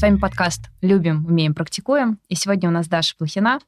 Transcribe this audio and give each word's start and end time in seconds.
С 0.00 0.02
вами 0.02 0.16
подкаст 0.16 0.70
«Любим, 0.80 1.26
умеем, 1.26 1.52
практикуем». 1.52 2.18
И 2.30 2.34
сегодня 2.34 2.70
у 2.70 2.72
нас 2.72 2.88
Даша 2.88 3.14
Плохина, 3.18 3.58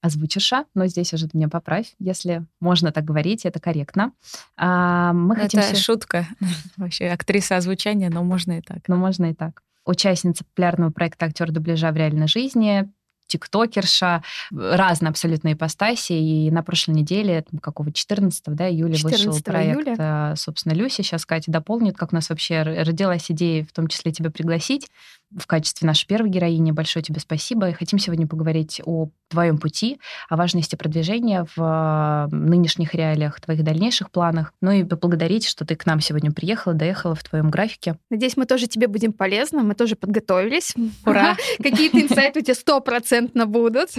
озвучерша, 0.00 0.66
но 0.74 0.86
здесь 0.86 1.12
уже 1.12 1.28
меня 1.32 1.48
поправь, 1.48 1.94
если 1.98 2.46
можно 2.60 2.92
так 2.92 3.04
говорить, 3.04 3.44
это 3.44 3.58
корректно. 3.58 4.12
А, 4.56 5.12
мы 5.12 5.34
это 5.34 5.60
хотим... 5.60 5.76
шутка. 5.76 6.28
Вообще 6.76 7.08
актриса 7.08 7.56
озвучания, 7.56 8.10
но 8.10 8.22
можно 8.22 8.58
и 8.58 8.60
так. 8.60 8.86
Но 8.86 8.94
можно 8.94 9.32
и 9.32 9.34
так. 9.34 9.64
Участница 9.84 10.44
популярного 10.44 10.92
проекта 10.92 11.26
«Актер 11.26 11.50
дубляжа 11.50 11.90
в 11.90 11.96
реальной 11.96 12.28
жизни», 12.28 12.88
тиктокерша, 13.26 14.22
разные 14.52 15.10
абсолютно 15.10 15.52
ипостаси. 15.52 16.12
И 16.12 16.50
на 16.52 16.62
прошлой 16.62 16.94
неделе, 16.94 17.44
какого 17.60 17.90
14 17.90 18.44
да, 18.54 18.70
июля 18.70 18.94
14 18.94 19.26
вышел 19.26 19.42
проект, 19.42 19.88
июля. 19.88 20.34
собственно, 20.36 20.74
Люси. 20.74 21.02
Сейчас 21.02 21.26
Катя 21.26 21.50
дополнит, 21.50 21.96
как 21.96 22.12
у 22.12 22.14
нас 22.14 22.28
вообще 22.28 22.62
родилась 22.62 23.30
идея 23.30 23.64
в 23.64 23.72
том 23.72 23.88
числе 23.88 24.12
тебя 24.12 24.30
пригласить 24.30 24.90
в 25.36 25.46
качестве 25.46 25.86
нашей 25.86 26.06
первой 26.06 26.30
героини. 26.30 26.72
Большое 26.72 27.02
тебе 27.02 27.20
спасибо. 27.20 27.68
И 27.68 27.72
хотим 27.72 27.98
сегодня 27.98 28.26
поговорить 28.26 28.80
о 28.84 29.08
твоем 29.28 29.58
пути, 29.58 29.98
о 30.28 30.36
важности 30.36 30.76
продвижения 30.76 31.46
в 31.56 32.28
нынешних 32.30 32.94
реалиях, 32.94 33.40
твоих 33.40 33.62
дальнейших 33.64 34.10
планах. 34.10 34.52
Ну 34.60 34.70
и 34.70 34.84
поблагодарить, 34.84 35.46
что 35.46 35.64
ты 35.64 35.76
к 35.76 35.86
нам 35.86 36.00
сегодня 36.00 36.32
приехала, 36.32 36.74
доехала 36.74 37.14
в 37.14 37.22
твоем 37.22 37.50
графике. 37.50 37.98
Надеюсь, 38.10 38.36
мы 38.36 38.46
тоже 38.46 38.66
тебе 38.66 38.88
будем 38.88 39.12
полезны. 39.12 39.62
Мы 39.62 39.74
тоже 39.74 39.96
подготовились. 39.96 40.74
Ура! 41.06 41.36
Какие-то 41.62 42.00
инсайты 42.00 42.40
у 42.40 42.42
тебя 42.42 42.54
стопроцентно 42.54 43.46
будут. 43.46 43.90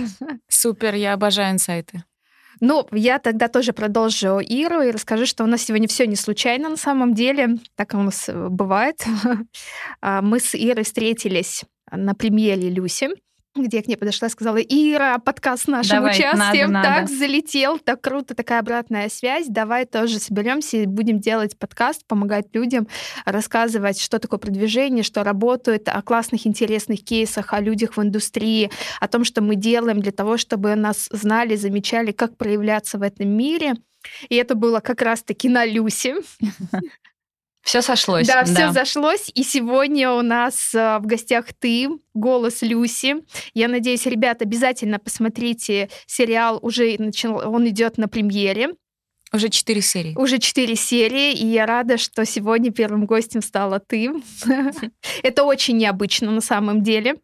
Супер, 0.48 0.96
я 0.96 1.14
обожаю 1.14 1.54
инсайты. 1.54 2.04
Ну, 2.60 2.88
я 2.92 3.20
тогда 3.20 3.48
тоже 3.48 3.74
продолжу 3.74 4.40
Иру 4.40 4.82
и 4.82 4.92
расскажу, 4.92 5.26
что 5.26 5.44
у 5.44 5.48
нас 5.48 5.62
сегодня 5.64 5.88
все 5.88 6.06
не 6.06 6.16
случайно 6.16 6.70
на 6.70 6.78
самом 6.78 7.14
деле. 7.14 7.58
Так 7.76 7.94
у 7.94 7.98
нас 7.98 8.30
бывает. 8.30 9.04
А, 10.02 10.22
мы 10.22 10.40
с 10.40 10.54
Ирой 10.54 10.84
встретились 10.84 11.64
на 11.92 12.14
премьере 12.14 12.70
Люси 12.70 13.10
где 13.56 13.78
я 13.78 13.84
к 13.84 13.88
ней 13.88 13.98
подошла 13.98 14.28
и 14.28 14.32
сказала, 14.32 14.58
Ира, 14.58 15.20
подкаст 15.20 15.66
с 15.66 15.68
нашим 15.68 15.98
давай, 15.98 16.12
участием 16.18 16.72
надо, 16.72 16.88
так 16.88 17.02
надо. 17.04 17.16
залетел, 17.16 17.78
так 17.78 18.02
круто, 18.02 18.34
такая 18.34 18.60
обратная 18.60 19.10
связь, 19.10 19.46
давай 19.48 19.86
тоже 19.86 20.20
соберемся 20.20 20.78
и 20.78 20.86
будем 20.88 21.20
делать 21.20 21.58
подкаст, 21.58 22.06
помогать 22.08 22.48
людям, 22.54 22.88
рассказывать, 23.26 24.00
что 24.00 24.18
такое 24.18 24.40
продвижение, 24.40 25.04
что 25.04 25.24
работает, 25.24 25.88
о 25.88 26.02
классных, 26.02 26.48
интересных 26.48 27.04
кейсах, 27.04 27.54
о 27.54 27.60
людях 27.60 27.96
в 27.96 28.02
индустрии, 28.02 28.72
о 29.00 29.08
том, 29.08 29.24
что 29.24 29.42
мы 29.42 29.56
делаем 29.56 30.02
для 30.02 30.12
того, 30.12 30.38
чтобы 30.38 30.74
нас 30.76 31.08
знали, 31.12 31.56
замечали, 31.56 32.12
как 32.12 32.38
проявляться 32.38 32.98
в 32.98 33.04
этом 33.04 33.30
мире. 33.30 33.74
И 34.30 34.36
это 34.36 34.56
было 34.56 34.80
как 34.80 35.02
раз-таки 35.02 35.48
на 35.48 35.66
Люсе. 35.66 36.16
Все 37.64 37.82
сошлось. 37.82 38.28
Да, 38.28 38.44
все 38.44 38.54
да. 38.54 38.72
зашлось. 38.74 39.32
И 39.34 39.44
сегодня 39.44 40.12
у 40.12 40.22
нас 40.22 40.76
э, 40.76 41.00
в 41.00 41.06
гостях 41.06 41.46
ты, 41.58 41.90
голос 42.14 42.62
Люси. 42.62 43.24
Я 43.54 43.70
надеюсь, 43.70 44.06
ребят, 44.06 44.42
обязательно 44.42 45.00
посмотрите 45.00 45.90
сериал. 46.06 46.60
Уже 46.62 46.96
начал, 47.00 47.38
он 47.38 47.68
идет 47.70 47.98
на 47.98 48.10
премьере. 48.10 48.72
Уже 49.32 49.50
четыре 49.50 49.82
серии. 49.82 50.14
Уже 50.16 50.40
четыре 50.40 50.76
серии, 50.76 51.34
и 51.34 51.48
я 51.48 51.66
рада, 51.66 51.98
что 51.98 52.26
сегодня 52.26 52.72
первым 52.72 53.06
гостем 53.06 53.42
стала 53.42 53.80
ты. 53.80 54.12
Это 55.24 55.44
очень 55.44 55.78
необычно 55.78 56.32
на 56.32 56.42
самом 56.42 56.84
деле. 56.84 57.16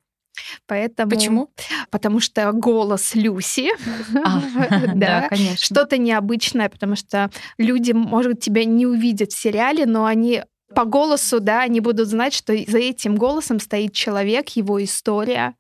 Поэтому, 0.67 1.09
Почему? 1.09 1.51
Потому 1.89 2.19
что 2.19 2.51
голос 2.51 3.15
Люси, 3.15 3.71
а, 4.23 4.41
да, 4.95 5.27
конечно. 5.29 5.57
что-то 5.57 5.97
необычное, 5.97 6.69
потому 6.69 6.95
что 6.95 7.29
люди, 7.57 7.91
может, 7.91 8.39
тебя 8.39 8.65
не 8.65 8.85
увидят 8.85 9.31
в 9.31 9.39
сериале, 9.39 9.85
но 9.85 10.05
они 10.05 10.43
по 10.75 10.85
голосу, 10.85 11.39
да, 11.39 11.61
они 11.61 11.79
будут 11.79 12.07
знать, 12.07 12.33
что 12.33 12.55
за 12.55 12.77
этим 12.77 13.15
голосом 13.15 13.59
стоит 13.59 13.93
человек, 13.93 14.49
его 14.49 14.83
история, 14.83 15.55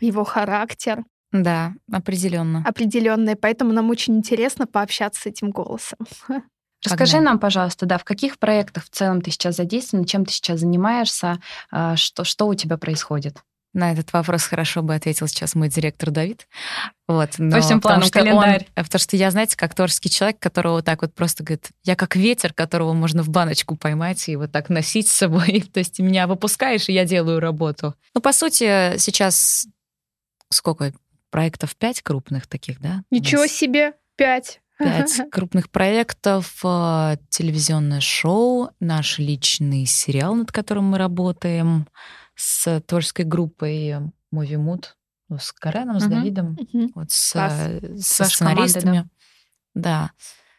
его 0.00 0.24
характер. 0.24 1.04
Да, 1.32 1.74
определенно. 1.92 2.62
Определенные, 2.66 3.36
поэтому 3.36 3.72
нам 3.72 3.90
очень 3.90 4.16
интересно 4.16 4.66
пообщаться 4.66 5.22
с 5.22 5.26
этим 5.26 5.50
голосом. 5.50 5.98
Расскажи 6.84 7.12
Погнали. 7.14 7.24
нам, 7.24 7.38
пожалуйста, 7.38 7.86
да, 7.86 7.98
в 7.98 8.04
каких 8.04 8.38
проектах 8.38 8.84
в 8.84 8.90
целом 8.90 9.20
ты 9.20 9.30
сейчас 9.30 9.56
задействован, 9.56 10.04
чем 10.04 10.24
ты 10.24 10.32
сейчас 10.32 10.60
занимаешься, 10.60 11.40
а, 11.70 11.96
что, 11.96 12.24
что 12.24 12.46
у 12.46 12.54
тебя 12.54 12.76
происходит? 12.76 13.38
На 13.76 13.92
этот 13.92 14.10
вопрос 14.14 14.44
хорошо 14.44 14.80
бы 14.80 14.94
ответил 14.94 15.28
сейчас 15.28 15.54
мой 15.54 15.68
директор 15.68 16.10
Давид. 16.10 16.48
Вот, 17.06 17.32
но 17.36 17.56
По 17.56 17.60
всем 17.60 17.82
планам 17.82 18.08
календарь. 18.08 18.66
Он, 18.74 18.84
потому 18.84 18.98
что 18.98 19.18
я, 19.18 19.30
знаете, 19.30 19.54
как 19.54 19.74
творческий 19.74 20.08
человек, 20.08 20.38
которого 20.38 20.76
вот 20.76 20.86
так 20.86 21.02
вот 21.02 21.12
просто 21.12 21.44
говорит, 21.44 21.68
я 21.84 21.94
как 21.94 22.16
ветер, 22.16 22.54
которого 22.54 22.94
можно 22.94 23.22
в 23.22 23.28
баночку 23.28 23.76
поймать 23.76 24.30
и 24.30 24.36
вот 24.36 24.50
так 24.50 24.70
носить 24.70 25.08
с 25.08 25.12
собой. 25.12 25.62
То 25.74 25.80
есть 25.80 25.98
меня 25.98 26.26
выпускаешь, 26.26 26.88
и 26.88 26.94
я 26.94 27.04
делаю 27.04 27.38
работу. 27.38 27.94
Ну, 28.14 28.22
по 28.22 28.32
сути, 28.32 28.96
сейчас 28.96 29.66
сколько 30.50 30.94
проектов? 31.28 31.76
Пять 31.76 32.00
крупных 32.00 32.46
таких, 32.46 32.80
да? 32.80 33.02
Ничего 33.10 33.46
себе, 33.46 33.92
пять. 34.16 34.62
Пять 34.78 35.20
крупных 35.30 35.68
проектов, 35.68 36.60
а, 36.64 37.16
телевизионное 37.28 38.00
шоу, 38.00 38.70
наш 38.80 39.18
личный 39.18 39.84
сериал, 39.84 40.34
над 40.34 40.50
которым 40.50 40.84
мы 40.84 40.96
работаем, 40.96 41.86
с 42.36 42.80
творческой 42.82 43.24
группой 43.24 43.90
Movie 44.32 44.62
Mood, 44.62 44.84
ну, 45.28 45.38
с 45.38 45.52
Кареном, 45.52 45.98
с. 45.98 46.04
Давидом, 46.04 46.56
вот 46.94 47.10
с, 47.10 47.34
э, 47.34 47.96
со 47.98 48.24
сценаристами. 48.24 48.84
Команды, 48.84 49.10
да. 49.74 49.82
да. 49.82 50.10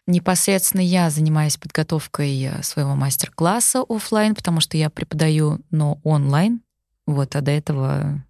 Непосредственно 0.07 0.81
я 0.81 1.09
занимаюсь 1.09 1.57
подготовкой 1.57 2.43
э, 2.43 2.63
своего 2.63 2.95
мастер-класса 2.95 3.83
офлайн, 3.87 4.35
потому 4.35 4.59
что 4.59 4.77
я 4.77 4.89
преподаю, 4.89 5.59
но 5.71 5.99
онлайн. 6.03 6.61
Вот, 7.05 7.35
а 7.37 7.41
до 7.41 7.51
этого 7.51 8.21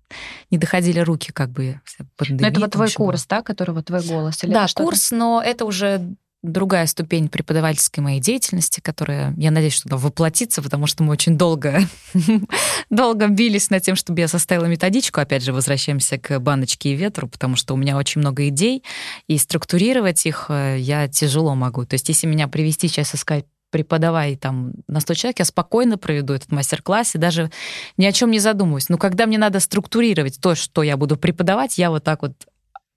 не 0.52 0.58
доходили 0.58 1.00
руки, 1.00 1.32
как 1.32 1.50
бы. 1.50 1.82
Пандемии, 2.16 2.42
но 2.42 2.48
это 2.48 2.60
вот 2.60 2.72
твой 2.72 2.92
курс, 2.92 3.26
да, 3.26 3.42
который 3.42 3.74
вот 3.74 3.86
твой 3.86 4.06
голос? 4.06 4.44
Или 4.44 4.54
да, 4.54 4.68
курс, 4.76 5.12
но 5.12 5.42
это 5.44 5.66
уже 5.66 6.16
другая 6.44 6.86
ступень 6.86 7.30
преподавательской 7.30 8.04
моей 8.04 8.20
деятельности, 8.20 8.80
которая, 8.80 9.34
я 9.38 9.52
надеюсь, 9.52 9.74
что 9.74 9.90
она 9.90 9.98
воплотится, 9.98 10.62
потому 10.62 10.88
что 10.88 11.04
мы 11.04 11.12
очень 11.12 11.38
долго, 11.38 11.82
долго 12.90 13.28
бились 13.28 13.70
над 13.70 13.84
тем, 13.84 13.96
чтобы 13.96 14.20
я 14.20 14.28
составила 14.28 14.66
методичку. 14.66 15.20
Опять 15.20 15.44
же, 15.44 15.54
возвращаемся 15.54 16.18
к 16.18 16.40
баночке 16.40 16.92
и 16.92 16.96
ветру, 16.96 17.28
потому 17.28 17.56
что 17.56 17.74
у 17.74 17.78
меня 17.78 17.98
очень 17.98 18.22
много 18.22 18.48
идей, 18.48 18.84
и 19.28 19.38
структурировать 19.38 20.26
их 20.26 20.46
э, 20.50 20.78
я 20.80 21.08
тяжело 21.08 21.56
могу. 21.56 21.86
То 21.86 21.96
есть 21.96 22.08
если 22.10 22.28
меня 22.28 22.48
привести 22.48 22.88
сейчас 22.88 23.14
и 23.14 23.18
сказать, 23.18 23.46
преподавай 23.70 24.36
там 24.36 24.74
на 24.88 25.00
100 25.00 25.14
человек, 25.16 25.40
я 25.40 25.46
спокойно 25.46 25.98
проведу 25.98 26.34
этот 26.34 26.52
мастер-класс 26.52 27.16
и 27.16 27.18
даже 27.18 27.52
ни 27.98 28.06
о 28.06 28.12
чем 28.12 28.32
не 28.32 28.40
задумываюсь. 28.40 28.90
Но 28.90 28.98
когда 28.98 29.26
мне 29.26 29.38
надо 29.38 29.60
структурировать 29.60 30.40
то, 30.40 30.56
что 30.56 30.84
я 30.84 30.98
буду 30.98 31.18
преподавать, 31.18 31.78
я 31.78 31.90
вот 31.90 32.04
так 32.04 32.22
вот 32.22 32.34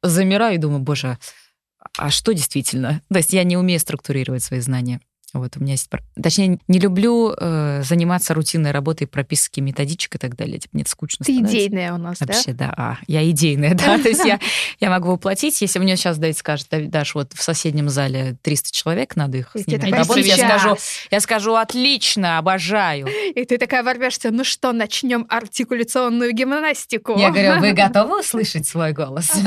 замираю 0.03 0.55
и 0.55 0.59
думаю, 0.59 0.81
боже, 0.81 1.19
а 1.97 2.11
что 2.11 2.33
действительно? 2.33 3.03
То 3.11 3.19
есть 3.19 3.33
я 3.33 3.45
не 3.45 3.57
умею 3.57 3.81
структурировать 3.81 4.43
свои 4.43 4.61
знания. 4.61 5.01
Вот 5.33 5.57
у 5.57 5.61
меня 5.61 5.73
есть... 5.73 5.89
Точнее, 6.21 6.59
не 6.69 6.79
люблю 6.79 7.35
э, 7.37 7.83
заниматься 7.85 8.35
рутинной 8.35 8.71
работой, 8.71 9.07
прописки 9.07 9.61
методичек 9.61 10.17
и 10.17 10.19
так 10.19 10.37
далее. 10.37 10.59
Типа, 10.59 10.71
мне 10.73 10.83
это 10.83 10.91
скучно 10.91 11.25
Ты 11.25 11.33
становится. 11.33 11.57
идейная 11.57 11.95
у 11.95 11.99
нас, 11.99 12.21
Вообще, 12.21 12.53
да? 12.53 12.67
да. 12.67 12.75
А, 12.77 12.99
я 13.07 13.29
идейная, 13.29 13.75
да. 13.75 13.99
То 13.99 14.09
есть 14.09 14.25
я, 14.25 14.41
я 14.81 14.91
могу 14.91 15.13
воплотить, 15.13 15.61
если 15.61 15.79
мне 15.79 15.97
сейчас 15.97 16.19
Давид 16.19 16.37
скажет, 16.37 16.69
Даш, 16.71 17.15
вот 17.15 17.33
в 17.33 17.43
соседнем 17.43 17.89
зале 17.89 18.37
300 18.43 18.73
человек, 18.73 19.17
надо 19.17 19.39
их 19.39 19.51
с 19.55 19.67
ними 19.67 19.91
работать, 19.91 20.27
я 20.27 20.37
скажу, 20.37 20.77
я 21.11 21.21
скажу, 21.21 21.55
отлично, 21.55 22.39
обожаю. 22.39 23.07
И 23.35 23.45
ты 23.45 23.59
такая 23.59 23.83
ворвешься, 23.83 24.31
ну 24.31 24.45
что, 24.45 24.73
начнем 24.73 25.27
артикуляционную 25.29 26.33
гимнастику. 26.33 27.19
Я 27.19 27.31
говорю, 27.31 27.61
вы 27.61 27.73
готовы 27.73 28.21
услышать 28.21 28.67
свой 28.67 28.93
голос? 28.93 29.31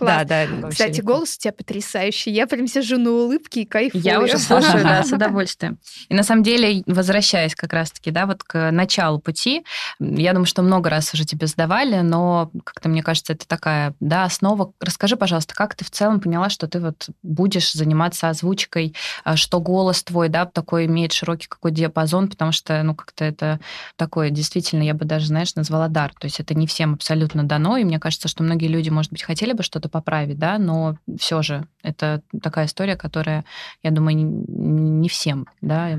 Да, 0.00 0.24
да. 0.24 0.46
Кстати, 0.70 1.02
голос 1.02 1.36
у 1.36 1.40
тебя 1.40 1.52
потрясающий. 1.52 2.30
Я 2.30 2.46
прям 2.46 2.66
сижу 2.66 2.98
на 2.98 3.10
улыбке 3.10 3.62
и 3.62 3.64
кайфую. 3.66 4.02
Я 4.02 4.20
уже 4.34 4.42
слушаю, 4.42 4.82
да, 4.84 5.02
с 5.02 5.12
удовольствием. 5.12 5.78
И 6.08 6.14
на 6.14 6.22
самом 6.22 6.42
деле, 6.42 6.82
возвращаясь 6.86 7.54
как 7.54 7.72
раз-таки, 7.72 8.10
да, 8.10 8.26
вот 8.26 8.42
к 8.42 8.70
началу 8.70 9.18
пути, 9.18 9.64
я 9.98 10.32
думаю, 10.32 10.46
что 10.46 10.62
много 10.62 10.90
раз 10.90 11.12
уже 11.14 11.24
тебе 11.24 11.46
сдавали, 11.46 12.00
но 12.00 12.50
как-то, 12.64 12.88
мне 12.88 13.02
кажется, 13.02 13.32
это 13.32 13.46
такая, 13.46 13.94
да, 14.00 14.24
основа. 14.24 14.72
Расскажи, 14.80 15.16
пожалуйста, 15.16 15.54
как 15.54 15.74
ты 15.74 15.84
в 15.84 15.90
целом 15.90 16.20
поняла, 16.20 16.50
что 16.50 16.68
ты 16.68 16.80
вот 16.80 17.08
будешь 17.22 17.72
заниматься 17.72 18.28
озвучкой, 18.28 18.94
а, 19.24 19.36
что 19.36 19.60
голос 19.60 20.02
твой, 20.02 20.28
да, 20.28 20.46
такой 20.46 20.86
имеет 20.86 21.12
широкий 21.12 21.48
какой 21.48 21.72
диапазон, 21.72 22.28
потому 22.28 22.52
что, 22.52 22.82
ну, 22.82 22.94
как-то 22.94 23.24
это 23.24 23.60
такое, 23.96 24.30
действительно, 24.30 24.82
я 24.82 24.94
бы 24.94 25.04
даже, 25.04 25.26
знаешь, 25.26 25.54
назвала 25.54 25.88
дар. 25.88 26.12
То 26.18 26.26
есть 26.26 26.40
это 26.40 26.54
не 26.54 26.66
всем 26.66 26.94
абсолютно 26.94 27.44
дано, 27.44 27.76
и 27.76 27.84
мне 27.84 27.98
кажется, 27.98 28.28
что 28.28 28.42
многие 28.42 28.68
люди, 28.68 28.90
может 28.90 29.12
быть, 29.12 29.22
хотели 29.22 29.52
бы 29.52 29.62
что-то 29.62 29.88
поправить, 29.88 30.38
да, 30.38 30.58
но 30.58 30.96
все 31.18 31.42
же 31.42 31.66
это 31.82 32.22
такая 32.42 32.66
история, 32.66 32.96
которая, 32.96 33.44
я 33.82 33.90
думаю, 33.90 34.16
не 34.22 35.08
всем, 35.08 35.46
да. 35.60 35.98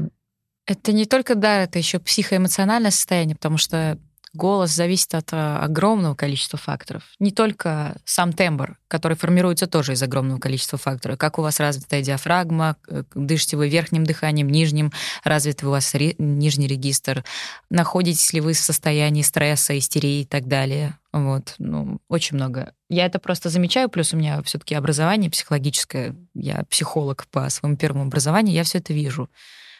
Это 0.65 0.93
не 0.93 1.05
только 1.05 1.35
да, 1.35 1.63
это 1.63 1.79
еще 1.79 1.99
психоэмоциональное 1.99 2.91
состояние, 2.91 3.35
потому 3.35 3.57
что 3.57 3.99
Голос 4.33 4.71
зависит 4.71 5.13
от 5.13 5.33
э, 5.33 5.57
огромного 5.57 6.15
количества 6.15 6.57
факторов. 6.57 7.03
Не 7.19 7.31
только 7.31 7.97
сам 8.05 8.31
тембр, 8.31 8.77
который 8.87 9.17
формируется 9.17 9.67
тоже 9.67 9.93
из 9.93 10.03
огромного 10.03 10.39
количества 10.39 10.77
факторов. 10.77 11.17
Как 11.17 11.37
у 11.37 11.41
вас 11.41 11.59
развитая 11.59 12.01
диафрагма, 12.01 12.77
дышите 13.13 13.57
вы 13.57 13.67
верхним 13.67 14.05
дыханием, 14.05 14.49
нижним, 14.49 14.93
развит 15.25 15.63
у 15.63 15.69
вас 15.69 15.93
ре- 15.95 16.15
нижний 16.17 16.67
регистр, 16.67 17.25
находитесь 17.69 18.31
ли 18.31 18.39
вы 18.39 18.53
в 18.53 18.57
состоянии 18.57 19.21
стресса, 19.21 19.77
истерии 19.77 20.21
и 20.21 20.25
так 20.25 20.47
далее. 20.47 20.97
Вот, 21.11 21.55
ну, 21.57 21.99
очень 22.07 22.37
много. 22.37 22.73
Я 22.89 23.07
это 23.07 23.19
просто 23.19 23.49
замечаю, 23.49 23.89
плюс 23.89 24.13
у 24.13 24.17
меня 24.17 24.41
все 24.43 24.59
таки 24.59 24.75
образование 24.75 25.29
психологическое, 25.29 26.15
я 26.33 26.63
психолог 26.69 27.27
по 27.31 27.49
своему 27.49 27.75
первому 27.75 28.05
образованию, 28.05 28.55
я 28.55 28.63
все 28.63 28.77
это 28.77 28.93
вижу 28.93 29.29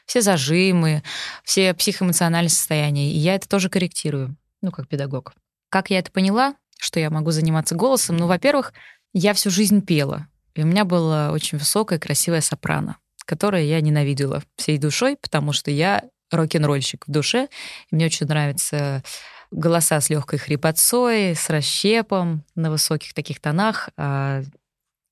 все 0.06 0.21
зажимы, 0.21 1.04
все 1.45 1.74
психоэмоциональные 1.74 2.50
состояния. 2.50 3.12
И 3.12 3.18
я 3.18 3.36
это 3.36 3.47
тоже 3.47 3.69
корректирую, 3.69 4.36
ну, 4.62 4.72
как 4.72 4.88
педагог. 4.88 5.34
Как 5.69 5.90
я 5.90 6.00
это 6.00 6.12
поняла, 6.12 6.56
что 6.80 7.00
я 7.00 7.10
могу 7.10 7.31
заниматься 7.31 7.75
голосом? 7.75 8.18
Ну, 8.18 8.28
во-первых, 8.28 8.74
я 9.13 9.34
всю 9.34 9.50
жизнь 9.50 9.86
пела. 9.86 10.28
И 10.54 10.63
у 10.63 10.66
меня 10.66 10.86
была 10.86 11.31
очень 11.31 11.58
высокая, 11.58 12.00
красивая 12.00 12.42
сопрано, 12.42 12.98
которое 13.25 13.63
я 13.63 13.80
ненавидела 13.81 14.44
всей 14.58 14.78
душой, 14.78 15.18
потому 15.22 15.54
что 15.54 15.72
я 15.72 16.04
рок-н-ролльщик 16.31 17.08
в 17.08 17.12
душе. 17.12 17.48
И 17.90 17.96
мне 17.96 18.06
очень 18.06 18.28
нравятся 18.28 19.04
голоса 19.52 20.00
с 20.00 20.10
легкой 20.10 20.40
хрипотцой, 20.40 21.36
с 21.36 21.50
расщепом 21.50 22.44
на 22.56 22.72
высоких 22.72 23.14
таких 23.14 23.40
тонах. 23.40 23.90
А 23.98 24.44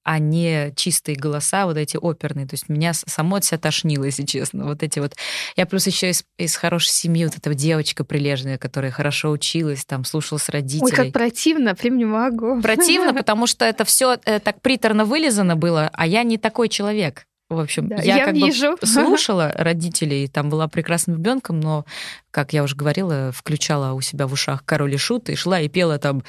а 0.09 0.17
не 0.17 0.73
чистые 0.75 1.15
голоса, 1.15 1.67
вот 1.67 1.77
эти 1.77 1.95
оперные. 1.95 2.47
То 2.47 2.55
есть 2.55 2.67
меня 2.67 2.93
само 2.93 3.35
от 3.35 3.45
себя 3.45 3.59
тошнило, 3.59 4.05
если 4.05 4.23
честно. 4.23 4.65
Вот 4.65 4.81
эти 4.81 4.97
вот. 4.97 5.13
Я 5.55 5.67
плюс 5.67 5.85
еще 5.85 6.09
из, 6.09 6.23
из 6.39 6.55
хорошей 6.55 6.89
семьи, 6.89 7.25
вот 7.25 7.37
эта 7.37 7.53
девочка 7.53 8.03
прилежная, 8.03 8.57
которая 8.57 8.91
хорошо 8.91 9.29
училась, 9.29 9.85
там, 9.85 10.03
слушалась 10.05 10.49
родителей. 10.49 10.81
Ой, 10.81 10.91
как 10.91 11.11
противно, 11.11 11.75
прям 11.75 11.97
не 11.97 12.05
могу. 12.05 12.59
Противно, 12.59 13.13
потому 13.19 13.45
что 13.45 13.65
это 13.65 13.85
все 13.85 14.17
э, 14.25 14.39
так 14.39 14.63
приторно 14.63 15.05
вылизано 15.05 15.55
было, 15.55 15.91
а 15.93 16.07
я 16.07 16.23
не 16.23 16.39
такой 16.39 16.69
человек. 16.69 17.27
В 17.47 17.59
общем, 17.59 17.87
да, 17.87 17.97
я, 17.97 18.17
я 18.17 18.25
как 18.25 18.33
вижу. 18.33 18.77
бы 18.77 18.77
слушала 18.87 19.51
родителей, 19.55 20.27
там 20.27 20.49
была 20.49 20.67
прекрасным 20.67 21.17
ребенком, 21.17 21.59
но, 21.59 21.85
как 22.31 22.51
я 22.53 22.63
уже 22.63 22.75
говорила, 22.75 23.31
включала 23.31 23.93
у 23.93 24.01
себя 24.01 24.25
в 24.25 24.33
ушах 24.33 24.65
король 24.65 24.95
и 24.95 24.97
шут 24.97 25.29
и 25.29 25.35
шла 25.35 25.59
и 25.59 25.67
пела 25.67 25.99
там 25.99 26.23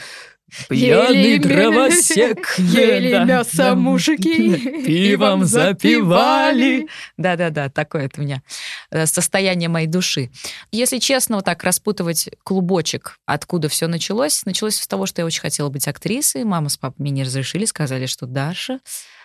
Пьяный 0.69 1.39
дровосек. 1.39 2.55
Ели 2.59 3.25
мясо 3.25 3.75
мужики. 3.75 4.85
Пивом 4.85 5.45
запивали. 5.45 6.89
Да-да-да, 7.17 7.69
такое 7.69 8.07
это 8.07 8.21
у 8.21 8.25
меня 8.25 8.43
э, 8.91 9.07
состояние 9.07 9.69
моей 9.69 9.87
души. 9.87 10.31
Если 10.73 10.99
честно, 10.99 11.37
вот 11.37 11.45
так 11.45 11.63
распутывать 11.65 12.29
клубочек, 12.45 13.17
откуда 13.27 13.69
все 13.69 13.87
началось, 13.87 14.45
началось 14.45 14.77
с 14.77 14.87
того, 14.87 15.07
что 15.07 15.23
я 15.23 15.27
очень 15.27 15.41
хотела 15.41 15.69
быть 15.69 15.89
актрисой. 15.89 16.45
Мама 16.45 16.69
с 16.69 16.77
папой 16.77 16.97
мне 16.99 17.11
не 17.11 17.23
разрешили, 17.25 17.65
сказали, 17.65 18.07
что 18.07 18.27
Даша, 18.27 18.81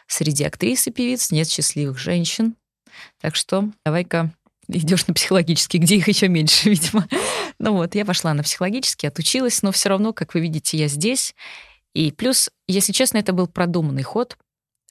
среди 0.08 0.44
актрис 0.44 0.88
и 0.88 0.92
певиц 0.92 1.32
нет 1.32 1.50
счастливых 1.50 1.98
женщин. 1.98 2.56
Так 3.22 3.36
что 3.36 3.70
давай-ка 3.86 4.32
идешь 4.68 5.08
на 5.08 5.14
психологический, 5.14 5.78
где 5.78 5.96
их 5.98 6.08
еще 6.08 6.28
меньше, 6.28 6.70
видимо. 6.72 7.08
Ну 7.60 7.74
вот, 7.74 7.96
я 7.96 8.06
пошла 8.06 8.34
на 8.34 8.44
психологический, 8.44 9.08
отучилась, 9.08 9.62
но 9.62 9.72
все 9.72 9.90
равно, 9.90 10.14
как 10.14 10.34
вы 10.34 10.42
видите, 10.42 10.78
я 10.78 10.88
здесь. 10.88 11.36
И 11.94 12.12
плюс, 12.12 12.50
если 12.68 12.92
честно, 12.92 13.18
это 13.18 13.32
был 13.32 13.48
продуманный 13.48 14.04
ход, 14.04 14.38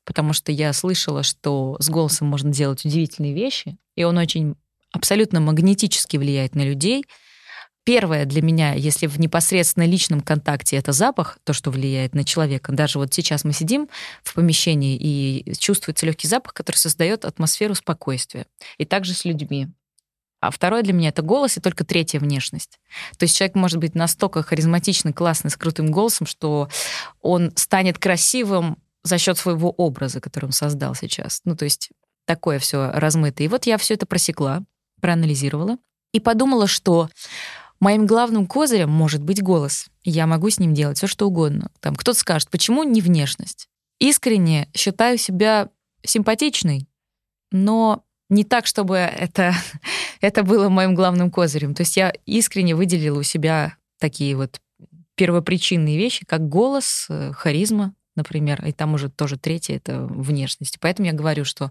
потому 0.04 0.32
что 0.32 0.52
я 0.52 0.72
слышала, 0.72 1.22
что 1.22 1.76
с 1.78 1.88
голосом 1.88 2.28
можно 2.28 2.50
делать 2.50 2.84
удивительные 2.84 3.34
вещи, 3.34 3.76
и 3.96 4.04
он 4.04 4.16
очень 4.16 4.56
абсолютно 4.92 5.40
магнетически 5.40 6.16
влияет 6.16 6.54
на 6.54 6.62
людей. 6.62 7.04
Первое 7.84 8.24
для 8.24 8.40
меня, 8.40 8.72
если 8.72 9.06
в 9.06 9.20
непосредственно 9.20 9.84
личном 9.84 10.22
контакте, 10.22 10.76
это 10.76 10.92
запах, 10.92 11.38
то, 11.44 11.52
что 11.52 11.70
влияет 11.70 12.14
на 12.14 12.24
человека. 12.24 12.72
Даже 12.72 12.98
вот 12.98 13.12
сейчас 13.12 13.44
мы 13.44 13.52
сидим 13.52 13.88
в 14.22 14.32
помещении, 14.32 14.96
и 14.96 15.54
чувствуется 15.58 16.06
легкий 16.06 16.26
запах, 16.26 16.54
который 16.54 16.76
создает 16.76 17.26
атмосферу 17.26 17.74
спокойствия. 17.74 18.46
И 18.78 18.86
также 18.86 19.12
с 19.12 19.26
людьми. 19.26 19.68
А 20.40 20.50
второе 20.50 20.82
для 20.82 20.94
меня— 20.94 21.08
это 21.10 21.20
голос, 21.22 21.58
и 21.58 21.60
только 21.60 21.84
третья— 21.84 22.18
внешность. 22.20 22.78
То 23.18 23.24
есть 23.24 23.36
человек 23.36 23.54
может 23.54 23.78
быть 23.78 23.94
настолько 23.94 24.42
харизматичный, 24.42 25.12
классный, 25.12 25.50
с 25.50 25.56
крутым 25.56 25.90
голосом, 25.90 26.26
что 26.26 26.70
он 27.20 27.52
станет 27.54 27.98
красивым 27.98 28.78
за 29.02 29.18
счет 29.18 29.36
своего 29.36 29.70
образа, 29.70 30.20
который 30.20 30.46
он 30.46 30.52
создал 30.52 30.94
сейчас. 30.94 31.42
Ну, 31.44 31.54
то 31.54 31.64
есть 31.64 31.90
такое 32.26 32.58
все 32.58 32.90
размытое. 32.90 33.46
И 33.46 33.48
вот 33.48 33.66
я 33.66 33.76
все 33.76 33.94
это 33.94 34.06
просекла, 34.06 34.62
проанализировала 35.00 35.76
и 36.12 36.20
подумала, 36.20 36.66
что 36.66 37.08
моим 37.84 38.06
главным 38.06 38.46
козырем 38.46 38.90
может 38.90 39.22
быть 39.22 39.42
голос. 39.42 39.88
Я 40.04 40.26
могу 40.26 40.48
с 40.48 40.58
ним 40.58 40.72
делать 40.72 40.96
все, 40.96 41.06
что 41.06 41.26
угодно. 41.26 41.70
Там 41.80 41.94
кто-то 41.94 42.18
скажет, 42.18 42.48
почему 42.48 42.82
не 42.82 43.02
внешность? 43.02 43.68
Искренне 44.00 44.70
считаю 44.74 45.18
себя 45.18 45.68
симпатичной, 46.02 46.88
но 47.52 48.02
не 48.30 48.42
так, 48.42 48.66
чтобы 48.66 48.96
это, 48.96 49.52
это 50.22 50.42
было 50.42 50.70
моим 50.70 50.94
главным 50.94 51.30
козырем. 51.30 51.74
То 51.74 51.82
есть 51.82 51.98
я 51.98 52.10
искренне 52.24 52.74
выделила 52.74 53.20
у 53.20 53.22
себя 53.22 53.76
такие 54.00 54.34
вот 54.34 54.60
первопричинные 55.14 55.98
вещи, 55.98 56.24
как 56.24 56.48
голос, 56.48 57.06
э, 57.10 57.32
харизма, 57.32 57.94
например, 58.16 58.64
и 58.64 58.72
там 58.72 58.94
уже 58.94 59.10
тоже 59.10 59.38
третье— 59.38 59.76
это 59.76 60.06
внешность. 60.06 60.78
Поэтому 60.80 61.06
я 61.06 61.12
говорю, 61.12 61.44
что 61.44 61.70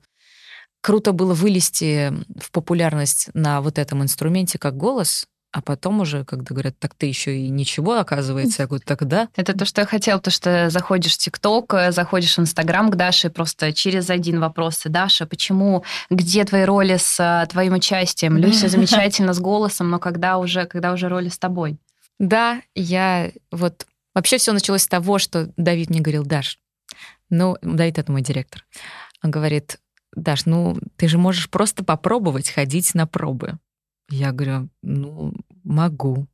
круто 0.81 1.12
было 1.12 1.33
вылезти 1.33 2.13
в 2.39 2.51
популярность 2.51 3.30
на 3.33 3.62
вот 3.62 3.80
этом 3.80 4.04
инструменте 4.04 4.60
как 4.60 4.77
голос, 4.77 5.27
а 5.53 5.61
потом 5.61 6.01
уже, 6.01 6.25
когда 6.25 6.55
говорят, 6.55 6.79
так 6.79 6.95
ты 6.95 7.05
еще 7.05 7.38
и 7.38 7.47
ничего, 7.47 8.00
оказывается, 8.00 8.63
я 8.63 8.67
говорю, 8.67 8.83
так 8.83 9.07
да. 9.07 9.29
Это 9.35 9.55
то, 9.55 9.65
что 9.65 9.81
я 9.81 9.88
хотела, 9.88 10.19
то, 10.19 10.31
что 10.31 10.71
заходишь 10.71 11.13
в 11.13 11.19
ТикТок, 11.19 11.75
заходишь 11.89 12.35
в 12.35 12.39
Инстаграм 12.39 12.89
к 12.89 12.95
Даше, 12.95 13.29
просто 13.29 13.71
через 13.71 14.09
один 14.09 14.39
вопрос. 14.39 14.81
Даша, 14.83 15.27
почему, 15.27 15.83
где 16.09 16.44
твои 16.44 16.63
роли 16.63 16.97
с 16.97 17.19
а, 17.19 17.45
твоим 17.45 17.73
участием? 17.73 18.35
Люся 18.35 18.67
замечательно 18.67 19.33
с 19.33 19.39
голосом, 19.39 19.91
но 19.91 20.00
когда 20.00 20.39
уже, 20.39 20.65
когда 20.65 20.91
уже 20.91 21.07
роли 21.07 21.29
с 21.29 21.38
тобой? 21.38 21.77
Да, 22.17 22.59
я 22.73 23.31
вот... 23.51 23.85
Вообще 24.15 24.39
все 24.39 24.53
началось 24.53 24.81
с 24.81 24.88
того, 24.88 25.19
что 25.19 25.51
Давид 25.55 25.91
мне 25.91 26.00
говорил, 26.00 26.25
Даш, 26.25 26.57
ну, 27.29 27.57
Давид— 27.61 27.97
это 28.00 28.11
мой 28.11 28.23
директор. 28.23 28.65
Он 29.23 29.29
говорит, 29.29 29.79
Даш, 30.15 30.47
ну, 30.47 30.79
ты 30.95 31.07
же 31.07 31.19
можешь 31.19 31.47
просто 31.47 31.83
попробовать 31.83 32.50
ходить 32.50 32.95
на 32.95 33.05
пробы. 33.05 33.59
Я 34.09 34.31
говорю, 34.31 34.69
ну, 34.81 35.33
могу. 35.63 36.27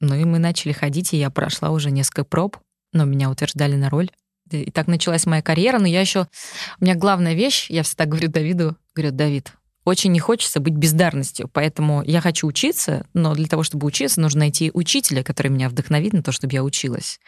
Ну 0.00 0.14
и 0.14 0.24
мы 0.24 0.38
начали 0.38 0.72
ходить, 0.72 1.12
и 1.12 1.18
я 1.18 1.30
прошла 1.30 1.70
уже 1.70 1.90
несколько 1.90 2.24
проб, 2.24 2.58
но 2.92 3.04
меня 3.04 3.30
утверждали 3.30 3.76
на 3.76 3.88
роль. 3.88 4.10
И 4.50 4.70
так 4.70 4.86
началась 4.86 5.26
моя 5.26 5.42
карьера, 5.42 5.78
но 5.78 5.86
я 5.86 6.00
еще... 6.00 6.28
У 6.80 6.84
меня 6.84 6.94
главная 6.94 7.34
вещь, 7.34 7.68
я 7.70 7.82
всегда 7.82 8.04
говорю 8.04 8.28
Давиду, 8.28 8.76
говорю, 8.94 9.12
Давид, 9.12 9.52
очень 9.86 10.10
не 10.10 10.18
хочется 10.18 10.58
быть 10.58 10.74
бездарностью, 10.74 11.48
поэтому 11.52 12.02
я 12.02 12.20
хочу 12.20 12.48
учиться, 12.48 13.06
но 13.14 13.34
для 13.34 13.46
того, 13.46 13.62
чтобы 13.62 13.86
учиться, 13.86 14.20
нужно 14.20 14.40
найти 14.40 14.72
учителя, 14.74 15.22
который 15.22 15.46
меня 15.46 15.68
вдохновит 15.68 16.12
на 16.12 16.24
то, 16.24 16.32
чтобы 16.32 16.54
я 16.54 16.64
училась. 16.64 17.20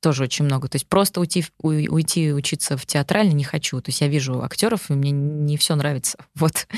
Тоже 0.00 0.22
очень 0.22 0.44
много. 0.44 0.68
То 0.68 0.76
есть 0.76 0.86
просто 0.86 1.20
уйти, 1.20 1.44
уйти 1.58 2.32
учиться 2.32 2.76
в 2.76 2.86
театральный 2.86 3.34
не 3.34 3.42
хочу. 3.42 3.80
То 3.80 3.88
есть 3.88 4.00
я 4.00 4.06
вижу 4.06 4.44
актеров, 4.44 4.90
и 4.90 4.94
мне 4.94 5.10
не 5.10 5.56
все 5.56 5.74
нравится. 5.74 6.18
Вот. 6.36 6.68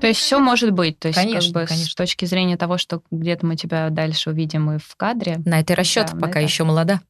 То 0.00 0.06
есть 0.06 0.20
все 0.20 0.38
может 0.38 0.72
быть. 0.72 0.98
То 0.98 1.08
есть 1.08 1.18
конечно, 1.18 1.52
как 1.52 1.62
бы 1.62 1.66
конечно. 1.66 1.90
с 1.90 1.94
точки 1.94 2.24
зрения 2.24 2.56
того, 2.56 2.78
что 2.78 3.02
где-то 3.10 3.46
мы 3.46 3.56
тебя 3.56 3.90
дальше 3.90 4.30
увидим 4.30 4.72
и 4.72 4.78
в 4.78 4.96
кадре. 4.96 5.40
На 5.44 5.60
это 5.60 5.74
расчет, 5.74 6.10
да, 6.12 6.18
пока 6.18 6.40
это... 6.40 6.48
еще 6.48 6.64
молода. 6.64 7.00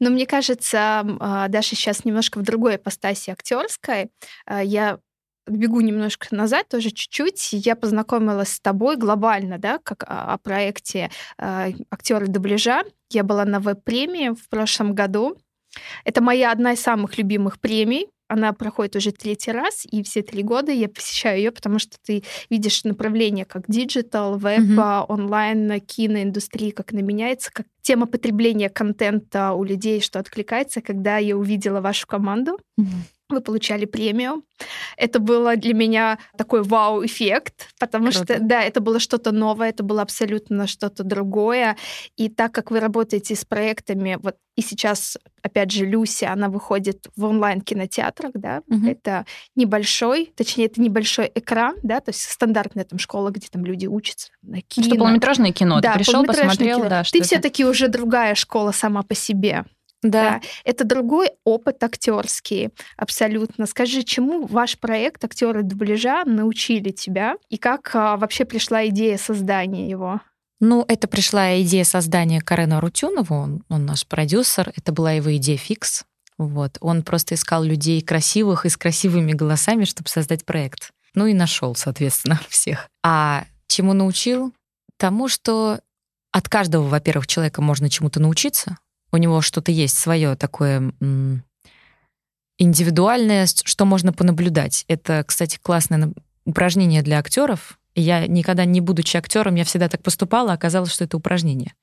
Но 0.00 0.10
мне 0.10 0.26
кажется, 0.26 1.04
а, 1.20 1.48
Даша 1.48 1.76
сейчас 1.76 2.04
немножко 2.04 2.38
в 2.38 2.42
другой 2.42 2.76
ипостаси 2.76 3.30
актерской. 3.30 4.08
А, 4.46 4.62
я 4.62 4.98
бегу 5.46 5.80
немножко 5.80 6.34
назад, 6.34 6.68
тоже 6.68 6.90
чуть-чуть. 6.90 7.52
Я 7.52 7.76
познакомилась 7.76 8.54
с 8.54 8.60
тобой 8.60 8.96
глобально, 8.96 9.58
да, 9.58 9.78
как 9.82 10.04
о, 10.04 10.34
о 10.34 10.38
проекте 10.38 11.10
э, 11.38 11.72
актеры 11.90 12.26
дубляжа. 12.26 12.82
Я 13.10 13.24
была 13.24 13.44
на 13.44 13.60
веб-премии 13.60 14.30
в 14.30 14.48
прошлом 14.48 14.94
году. 14.94 15.38
Это 16.04 16.22
моя 16.22 16.52
одна 16.52 16.72
из 16.72 16.80
самых 16.80 17.18
любимых 17.18 17.60
премий. 17.60 18.08
Она 18.28 18.52
проходит 18.52 18.96
уже 18.96 19.12
третий 19.12 19.50
раз, 19.50 19.84
и 19.90 20.02
все 20.02 20.22
три 20.22 20.42
года 20.42 20.70
я 20.70 20.88
посещаю 20.88 21.38
ее, 21.38 21.50
потому 21.50 21.78
что 21.78 21.96
ты 22.04 22.22
видишь 22.50 22.84
направление 22.84 23.44
как 23.44 23.64
digital, 23.68 24.38
веб, 24.38 24.60
mm-hmm. 24.60 25.06
онлайн, 25.08 25.80
киноиндустрии, 25.80 26.70
как 26.70 26.92
она 26.92 27.02
меняется, 27.02 27.50
как 27.52 27.66
тема 27.82 28.06
потребления 28.06 28.68
контента 28.68 29.52
у 29.52 29.64
людей, 29.64 30.00
что 30.00 30.18
откликается, 30.18 30.82
когда 30.82 31.16
я 31.18 31.36
увидела 31.36 31.80
вашу 31.80 32.06
команду. 32.06 32.58
Mm-hmm 32.78 33.17
вы 33.30 33.40
получали 33.40 33.84
премию. 33.84 34.42
Это 34.96 35.18
было 35.18 35.56
для 35.56 35.74
меня 35.74 36.18
такой 36.36 36.62
вау-эффект, 36.62 37.68
потому 37.78 38.10
Круто. 38.10 38.34
что, 38.34 38.38
да, 38.40 38.62
это 38.62 38.80
было 38.80 38.98
что-то 38.98 39.32
новое, 39.32 39.70
это 39.70 39.82
было 39.82 40.02
абсолютно 40.02 40.66
что-то 40.66 41.04
другое. 41.04 41.76
И 42.16 42.28
так 42.28 42.52
как 42.52 42.70
вы 42.70 42.80
работаете 42.80 43.34
с 43.34 43.44
проектами, 43.44 44.18
вот 44.22 44.36
и 44.58 44.60
сейчас, 44.60 45.16
опять 45.40 45.70
же, 45.70 45.86
Люси, 45.86 46.24
она 46.24 46.48
выходит 46.48 47.06
в 47.14 47.24
онлайн-кинотеатрах, 47.26 48.32
да, 48.34 48.62
угу. 48.66 48.88
это 48.88 49.24
небольшой, 49.54 50.32
точнее, 50.34 50.66
это 50.66 50.80
небольшой 50.80 51.30
экран, 51.32 51.76
да, 51.84 52.00
то 52.00 52.08
есть 52.08 52.22
стандартная 52.22 52.82
там 52.82 52.98
школа, 52.98 53.30
где 53.30 53.46
там 53.46 53.64
люди 53.64 53.86
учатся 53.86 54.30
на 54.42 54.60
кино. 54.60 54.88
Что 54.88 54.96
полнометражное 54.96 55.52
кино, 55.52 55.80
да, 55.80 55.92
ты 55.92 55.98
пришел, 55.98 56.24
посмотрел, 56.24 56.78
кино. 56.78 56.88
да, 56.88 57.02
Ты 57.04 57.22
все-таки 57.22 57.64
уже 57.64 57.86
другая 57.86 58.34
школа 58.34 58.72
сама 58.72 59.04
по 59.04 59.14
себе. 59.14 59.64
Да. 60.02 60.22
да. 60.22 60.40
Это 60.64 60.84
другой 60.84 61.30
опыт 61.44 61.82
актерский, 61.82 62.70
абсолютно. 62.96 63.66
Скажи, 63.66 64.02
чему 64.04 64.46
ваш 64.46 64.78
проект 64.78 65.24
актеры 65.24 65.62
дубляжа 65.62 66.24
научили 66.24 66.90
тебя 66.90 67.36
и 67.48 67.56
как 67.56 67.90
а, 67.94 68.16
вообще 68.16 68.44
пришла 68.44 68.86
идея 68.86 69.18
создания 69.18 69.88
его? 69.88 70.20
Ну, 70.60 70.84
это 70.88 71.06
пришла 71.06 71.60
идея 71.62 71.84
создания 71.84 72.40
Карена 72.40 72.80
Рутюнова, 72.80 73.32
он, 73.32 73.64
он 73.68 73.86
наш 73.86 74.06
продюсер, 74.06 74.72
это 74.76 74.92
была 74.92 75.12
его 75.12 75.36
идея 75.36 75.56
фикс. 75.56 76.04
Вот. 76.36 76.78
Он 76.80 77.02
просто 77.02 77.34
искал 77.34 77.64
людей 77.64 78.00
красивых 78.00 78.64
и 78.64 78.68
с 78.68 78.76
красивыми 78.76 79.32
голосами, 79.32 79.84
чтобы 79.84 80.08
создать 80.08 80.44
проект. 80.44 80.90
Ну 81.14 81.26
и 81.26 81.34
нашел, 81.34 81.74
соответственно, 81.74 82.40
всех. 82.48 82.88
А 83.04 83.44
чему 83.66 83.92
научил? 83.92 84.52
Тому, 84.96 85.28
что 85.28 85.80
от 86.32 86.48
каждого, 86.48 86.86
во-первых, 86.86 87.26
человека 87.26 87.62
можно 87.62 87.88
чему-то 87.88 88.20
научиться, 88.20 88.78
у 89.12 89.16
него 89.16 89.40
что-то 89.40 89.72
есть 89.72 89.96
свое 89.96 90.36
такое 90.36 90.92
индивидуальное, 92.58 93.46
что 93.46 93.84
можно 93.84 94.12
понаблюдать. 94.12 94.84
Это, 94.88 95.24
кстати, 95.26 95.58
классное 95.62 96.12
упражнение 96.44 97.02
для 97.02 97.18
актеров. 97.18 97.78
Я 97.94 98.26
никогда 98.26 98.64
не 98.64 98.80
будучи 98.80 99.16
актером, 99.16 99.54
я 99.54 99.64
всегда 99.64 99.88
так 99.88 100.02
поступала, 100.02 100.52
оказалось, 100.52 100.92
что 100.92 101.04
это 101.04 101.16
упражнение. 101.16 101.74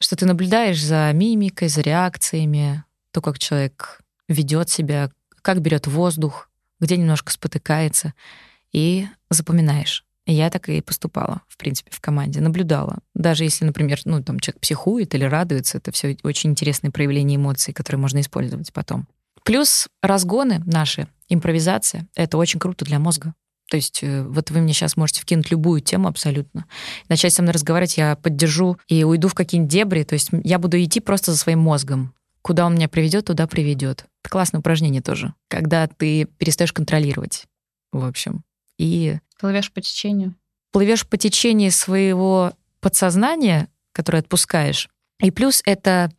Что 0.00 0.16
ты 0.16 0.26
наблюдаешь 0.26 0.82
за 0.82 1.10
мимикой, 1.12 1.68
за 1.68 1.82
реакциями, 1.82 2.84
то, 3.12 3.20
как 3.20 3.38
человек 3.38 4.00
ведет 4.28 4.70
себя, 4.70 5.10
как 5.42 5.60
берет 5.60 5.86
воздух, 5.86 6.48
где 6.80 6.96
немножко 6.96 7.32
спотыкается, 7.32 8.14
и 8.72 9.06
запоминаешь. 9.28 10.04
Я 10.32 10.48
так 10.48 10.68
и 10.68 10.80
поступала, 10.80 11.42
в 11.48 11.56
принципе, 11.56 11.90
в 11.92 12.00
команде, 12.00 12.40
наблюдала. 12.40 12.98
Даже 13.14 13.44
если, 13.44 13.64
например, 13.64 14.00
ну, 14.04 14.22
там 14.22 14.38
человек 14.38 14.60
психует 14.60 15.14
или 15.14 15.24
радуется, 15.24 15.78
это 15.78 15.90
все 15.90 16.16
очень 16.22 16.50
интересные 16.50 16.92
проявления 16.92 17.36
эмоций, 17.36 17.74
которые 17.74 18.00
можно 18.00 18.20
использовать 18.20 18.72
потом. 18.72 19.08
Плюс 19.44 19.88
разгоны 20.02 20.62
наши, 20.66 21.08
импровизация, 21.28 22.06
это 22.14 22.36
очень 22.38 22.60
круто 22.60 22.84
для 22.84 22.98
мозга. 22.98 23.34
То 23.70 23.76
есть 23.76 24.02
э, 24.02 24.22
вот 24.22 24.50
вы 24.50 24.60
мне 24.60 24.72
сейчас 24.72 24.96
можете 24.96 25.20
вкинуть 25.22 25.50
любую 25.50 25.80
тему 25.80 26.08
абсолютно. 26.08 26.66
Начать 27.08 27.32
со 27.32 27.42
мной 27.42 27.54
разговаривать, 27.54 27.96
я 27.96 28.16
поддержу 28.16 28.76
и 28.88 29.04
уйду 29.04 29.28
в 29.28 29.34
какие-нибудь 29.34 29.72
дебри. 29.72 30.02
То 30.02 30.14
есть 30.14 30.30
я 30.44 30.58
буду 30.58 30.80
идти 30.82 31.00
просто 31.00 31.32
за 31.32 31.38
своим 31.38 31.60
мозгом. 31.60 32.12
Куда 32.42 32.66
он 32.66 32.74
меня 32.74 32.88
приведет, 32.88 33.26
туда 33.26 33.46
приведет. 33.46 34.06
Это 34.22 34.30
классное 34.30 34.58
упражнение 34.58 35.02
тоже, 35.02 35.34
когда 35.48 35.86
ты 35.86 36.24
перестаешь 36.24 36.72
контролировать, 36.72 37.46
в 37.92 38.04
общем. 38.04 38.42
И 38.80 39.18
Плывешь 39.38 39.70
по 39.70 39.82
течению. 39.82 40.34
Плывешь 40.72 41.06
по 41.06 41.18
течению 41.18 41.70
своего 41.70 42.52
подсознания, 42.80 43.68
которое 43.92 44.20
отпускаешь. 44.20 44.88
И 45.22 45.30
плюс 45.30 45.62
это 45.66 46.10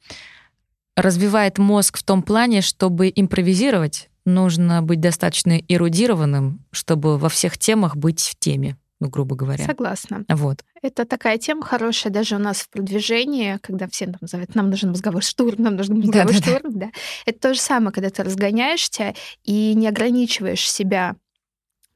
развивает 0.95 1.57
мозг 1.57 1.97
в 1.97 2.03
том 2.03 2.21
плане, 2.21 2.61
чтобы 2.61 3.11
импровизировать, 3.15 4.09
нужно 4.25 4.83
быть 4.83 4.99
достаточно 4.99 5.57
эрудированным, 5.57 6.63
чтобы 6.71 7.17
во 7.17 7.29
всех 7.29 7.57
темах 7.57 7.95
быть 7.95 8.21
в 8.21 8.37
теме, 8.37 8.77
ну, 8.99 9.09
грубо 9.09 9.35
говоря. 9.35 9.65
Согласна. 9.65 10.23
Вот. 10.29 10.63
Это 10.83 11.05
такая 11.05 11.39
тема 11.39 11.63
хорошая 11.63 12.13
даже 12.13 12.35
у 12.35 12.39
нас 12.39 12.57
в 12.57 12.69
продвижении, 12.69 13.57
когда 13.63 13.87
все 13.87 14.05
там 14.05 14.17
называют, 14.21 14.53
нам 14.53 14.69
нужен 14.69 14.89
мозговой 14.89 15.23
штурм, 15.23 15.63
нам 15.63 15.77
нужен 15.77 15.97
мозговой 15.97 16.33
да, 16.33 16.39
штурм. 16.39 16.73
Да, 16.73 16.79
да. 16.79 16.85
Да. 16.85 16.91
Это 17.25 17.39
то 17.39 17.53
же 17.55 17.59
самое, 17.59 17.91
когда 17.91 18.11
ты 18.11 18.23
разгоняешься 18.23 19.15
и 19.43 19.73
не 19.73 19.87
ограничиваешь 19.87 20.69
себя 20.69 21.15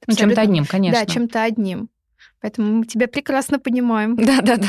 ну, 0.08 0.16
чем-то 0.16 0.42
одним, 0.42 0.66
конечно. 0.66 1.00
Да, 1.00 1.12
чем-то 1.12 1.44
одним. 1.44 1.90
Поэтому 2.42 2.78
мы 2.80 2.86
тебя 2.86 3.08
прекрасно 3.08 3.60
понимаем. 3.60 4.16
Да-да-да. 4.16 4.68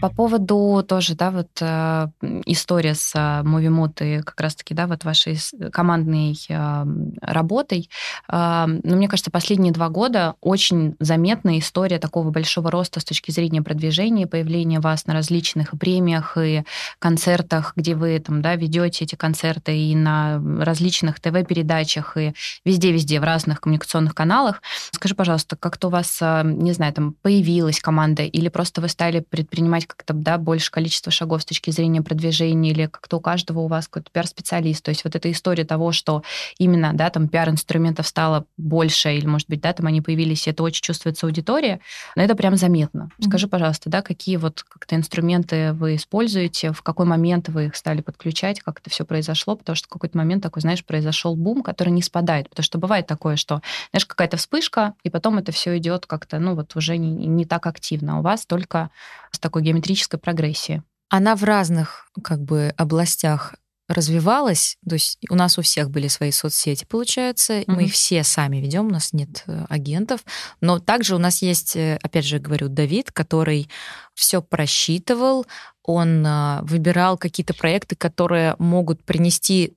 По 0.00 0.10
поводу 0.10 0.84
тоже, 0.86 1.14
да, 1.14 1.30
вот 1.30 1.48
э, 1.60 2.08
история 2.44 2.94
с 2.94 3.14
э, 3.14 3.42
Movie 3.42 4.18
и 4.18 4.22
как 4.22 4.38
раз-таки, 4.40 4.74
да, 4.74 4.86
вот 4.86 5.04
вашей 5.04 5.38
командной 5.72 6.36
э, 6.48 6.84
работой. 7.22 7.88
Э, 8.28 8.66
ну, 8.66 8.96
мне 8.96 9.08
кажется, 9.08 9.30
последние 9.30 9.72
два 9.72 9.88
года 9.88 10.34
очень 10.42 10.96
заметная 11.00 11.58
история 11.58 11.98
такого 11.98 12.30
большого 12.30 12.70
роста 12.70 13.00
с 13.00 13.04
точки 13.04 13.30
зрения 13.30 13.62
продвижения, 13.62 14.26
появления 14.26 14.80
вас 14.80 15.06
на 15.06 15.14
различных 15.14 15.70
премиях 15.78 16.36
и 16.36 16.64
концертах, 16.98 17.72
где 17.74 17.94
вы 17.94 18.18
там, 18.18 18.42
да, 18.42 18.54
ведете 18.54 19.04
эти 19.04 19.14
концерты 19.14 19.78
и 19.78 19.96
на 19.96 20.42
различных 20.60 21.20
ТВ-передачах 21.20 22.18
и 22.18 22.34
везде-везде 22.66 23.18
в 23.18 23.24
разных 23.24 23.62
коммуникационных 23.62 24.14
каналах. 24.14 24.60
Скажи, 24.90 25.14
пожалуйста, 25.14 25.56
как-то 25.56 25.88
у 25.88 25.90
вас, 25.90 26.18
э, 26.20 26.42
не 26.44 26.72
знаю, 26.72 26.92
там 26.92 27.14
появилась 27.22 27.80
команда 27.80 28.24
или 28.24 28.50
просто 28.50 28.82
вы 28.82 28.88
стали 28.88 29.20
предпринимать 29.20 29.85
делать 29.86 29.96
как-то 29.96 30.14
да, 30.14 30.38
больше 30.38 30.70
количество 30.70 31.12
шагов 31.12 31.42
с 31.42 31.44
точки 31.44 31.70
зрения 31.70 32.02
продвижения, 32.02 32.70
или 32.70 32.86
как-то 32.86 33.16
у 33.16 33.20
каждого 33.20 33.60
у 33.60 33.68
вас 33.68 33.88
какой-то 33.88 34.10
пиар-специалист. 34.10 34.84
То 34.84 34.90
есть 34.90 35.04
вот 35.04 35.14
эта 35.14 35.30
история 35.30 35.64
того, 35.64 35.92
что 35.92 36.22
именно 36.58 36.92
да, 36.94 37.10
там 37.10 37.28
пиар-инструментов 37.28 38.06
стало 38.06 38.44
больше, 38.56 39.14
или, 39.14 39.26
может 39.26 39.48
быть, 39.48 39.60
да, 39.60 39.72
там 39.72 39.86
они 39.86 40.00
появились, 40.00 40.46
и 40.46 40.50
это 40.50 40.62
очень 40.62 40.82
чувствуется 40.82 41.26
аудитория, 41.26 41.80
но 42.16 42.22
это 42.22 42.34
прям 42.34 42.56
заметно. 42.56 43.10
Скажи, 43.20 43.48
пожалуйста, 43.48 43.90
да, 43.90 44.02
какие 44.02 44.36
вот 44.36 44.62
как-то 44.62 44.94
инструменты 44.94 45.72
вы 45.72 45.96
используете, 45.96 46.72
в 46.72 46.82
какой 46.82 47.06
момент 47.06 47.48
вы 47.48 47.66
их 47.66 47.76
стали 47.76 48.00
подключать, 48.00 48.60
как 48.60 48.80
это 48.80 48.90
все 48.90 49.04
произошло, 49.04 49.56
потому 49.56 49.76
что 49.76 49.86
в 49.86 49.90
какой-то 49.90 50.16
момент 50.16 50.42
такой, 50.42 50.62
знаешь, 50.62 50.84
произошел 50.84 51.36
бум, 51.36 51.62
который 51.62 51.90
не 51.90 52.02
спадает, 52.02 52.48
потому 52.48 52.64
что 52.64 52.78
бывает 52.78 53.06
такое, 53.06 53.36
что, 53.36 53.60
знаешь, 53.90 54.06
какая-то 54.06 54.36
вспышка, 54.36 54.94
и 55.02 55.10
потом 55.10 55.38
это 55.38 55.52
все 55.52 55.76
идет 55.78 56.06
как-то, 56.06 56.38
ну 56.38 56.54
вот 56.54 56.74
уже 56.76 56.96
не, 56.96 57.10
не 57.26 57.44
так 57.44 57.66
активно. 57.66 58.16
А 58.16 58.18
у 58.18 58.22
вас 58.22 58.46
только 58.46 58.90
с 59.36 59.38
такой 59.38 59.62
геометрической 59.76 60.18
прогрессией. 60.18 60.82
Она 61.08 61.36
в 61.36 61.44
разных 61.44 62.10
как 62.22 62.42
бы 62.42 62.72
областях 62.76 63.54
развивалась, 63.88 64.78
то 64.88 64.96
есть 64.96 65.18
у 65.30 65.36
нас 65.36 65.58
у 65.58 65.62
всех 65.62 65.90
были 65.90 66.08
свои 66.08 66.32
соцсети, 66.32 66.84
получается, 66.84 67.60
mm-hmm. 67.60 67.64
мы 67.68 67.84
их 67.84 67.92
все 67.92 68.24
сами 68.24 68.56
ведем, 68.56 68.86
у 68.86 68.90
нас 68.90 69.12
нет 69.12 69.44
э, 69.46 69.64
агентов, 69.68 70.24
но 70.60 70.80
также 70.80 71.14
у 71.14 71.18
нас 71.18 71.40
есть, 71.40 71.76
э, 71.76 71.96
опять 72.02 72.24
же 72.24 72.40
говорю, 72.40 72.68
Давид, 72.68 73.12
который 73.12 73.68
все 74.12 74.42
просчитывал, 74.42 75.46
он 75.84 76.26
э, 76.26 76.62
выбирал 76.62 77.16
какие-то 77.16 77.54
проекты, 77.54 77.94
которые 77.94 78.56
могут 78.58 79.04
принести 79.04 79.76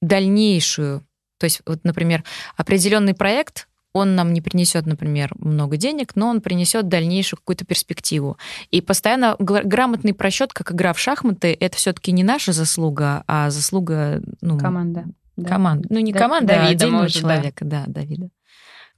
дальнейшую, 0.00 1.04
то 1.38 1.44
есть 1.44 1.62
вот, 1.66 1.80
например, 1.82 2.22
определенный 2.56 3.14
проект 3.14 3.66
он 3.96 4.14
нам 4.14 4.32
не 4.34 4.42
принесет, 4.42 4.86
например, 4.86 5.32
много 5.38 5.78
денег, 5.78 6.16
но 6.16 6.28
он 6.28 6.42
принесет 6.42 6.88
дальнейшую 6.88 7.38
какую-то 7.38 7.64
перспективу. 7.64 8.36
И 8.70 8.82
постоянно 8.82 9.36
грамотный 9.38 10.12
просчет, 10.12 10.52
как 10.52 10.72
игра 10.72 10.92
в 10.92 10.98
шахматы, 10.98 11.56
это 11.58 11.76
все-таки 11.76 12.12
не 12.12 12.22
наша 12.22 12.52
заслуга, 12.52 13.24
а 13.26 13.48
заслуга 13.48 14.22
ну, 14.42 14.58
команда. 14.58 15.06
Да. 15.36 15.48
Команда. 15.48 15.88
Ну, 15.90 16.00
не 16.00 16.12
да, 16.12 16.18
команда, 16.18 16.48
Давида, 16.48 16.66
а 16.66 16.70
отдельного 16.70 17.02
может, 17.02 17.20
человека, 17.20 17.64
да. 17.64 17.84
да, 17.86 18.00
Давида. 18.00 18.28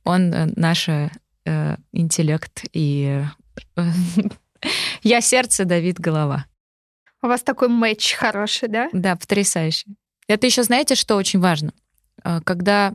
Он 0.04 0.34
э, 0.34 0.52
наш 0.56 0.88
э, 0.88 1.10
интеллект 1.92 2.64
и 2.72 3.24
э, 3.76 3.82
я 5.02 5.20
сердце, 5.20 5.64
Давид 5.64 6.00
голова. 6.00 6.46
У 7.22 7.26
вас 7.26 7.42
такой 7.42 7.68
матч 7.68 8.14
хороший, 8.14 8.68
да? 8.68 8.88
Да, 8.92 9.16
потрясающий. 9.16 9.96
Это 10.28 10.46
еще 10.46 10.62
знаете, 10.62 10.94
что 10.94 11.16
очень 11.16 11.38
важно? 11.38 11.72
Э, 12.24 12.40
когда 12.44 12.94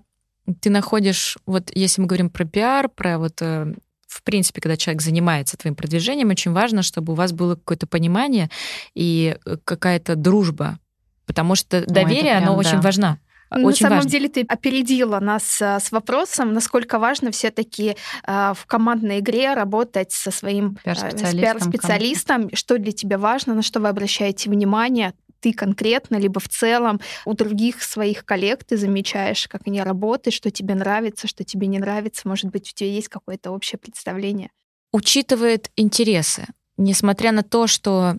ты 0.61 0.69
находишь, 0.69 1.37
вот 1.45 1.71
если 1.73 2.01
мы 2.01 2.07
говорим 2.07 2.29
про 2.29 2.45
пиар, 2.45 2.89
про 2.89 3.17
вот 3.17 3.41
э, 3.41 3.73
в 4.07 4.23
принципе, 4.23 4.61
когда 4.61 4.77
человек 4.77 5.01
занимается 5.01 5.57
твоим 5.57 5.75
продвижением, 5.75 6.29
очень 6.29 6.51
важно, 6.51 6.81
чтобы 6.83 7.13
у 7.13 7.15
вас 7.15 7.31
было 7.31 7.55
какое-то 7.55 7.87
понимание 7.87 8.49
и 8.93 9.37
э, 9.45 9.57
какая-то 9.63 10.15
дружба, 10.15 10.79
потому 11.25 11.55
что 11.55 11.85
доверие, 11.85 12.33
прям, 12.33 12.43
оно 12.43 12.53
да. 12.53 12.59
очень 12.59 12.79
важно. 12.79 13.19
На 13.49 13.67
очень 13.67 13.83
самом 13.83 13.97
важно. 13.99 14.09
деле 14.09 14.29
ты 14.29 14.41
опередила 14.41 15.19
нас 15.19 15.61
э, 15.61 15.79
с 15.79 15.91
вопросом, 15.91 16.53
насколько 16.53 16.99
важно 16.99 17.31
все-таки 17.31 17.95
в 18.25 18.57
командной 18.65 19.19
игре 19.19 19.53
работать 19.53 20.11
со 20.11 20.31
своим 20.31 20.75
пиар-специалистом, 20.83 22.49
пиар 22.49 22.57
что 22.57 22.77
для 22.77 22.91
тебя 22.91 23.17
важно, 23.17 23.53
на 23.53 23.61
что 23.61 23.79
вы 23.79 23.89
обращаете 23.89 24.49
внимание, 24.49 25.13
ты 25.43 25.51
конкретно, 25.51 26.15
либо 26.15 26.39
в 26.39 26.47
целом 26.47 27.01
у 27.25 27.33
других 27.33 27.83
своих 27.83 28.23
коллег 28.23 28.63
ты 28.63 28.77
замечаешь, 28.77 29.49
как 29.49 29.63
они 29.67 29.81
работают, 29.83 30.33
что 30.33 30.49
тебе 30.51 30.73
нравится, 30.73 31.27
что 31.27 31.43
тебе 31.43 31.67
не 31.67 31.79
нравится. 31.79 32.29
Может 32.29 32.45
быть, 32.45 32.71
у 32.71 32.73
тебя 32.73 32.89
есть 32.89 33.09
какое-то 33.09 33.51
общее 33.51 33.77
представление? 33.77 34.51
Учитывает 34.93 35.69
интересы. 35.75 36.45
Несмотря 36.77 37.33
на 37.33 37.43
то, 37.43 37.67
что 37.67 38.15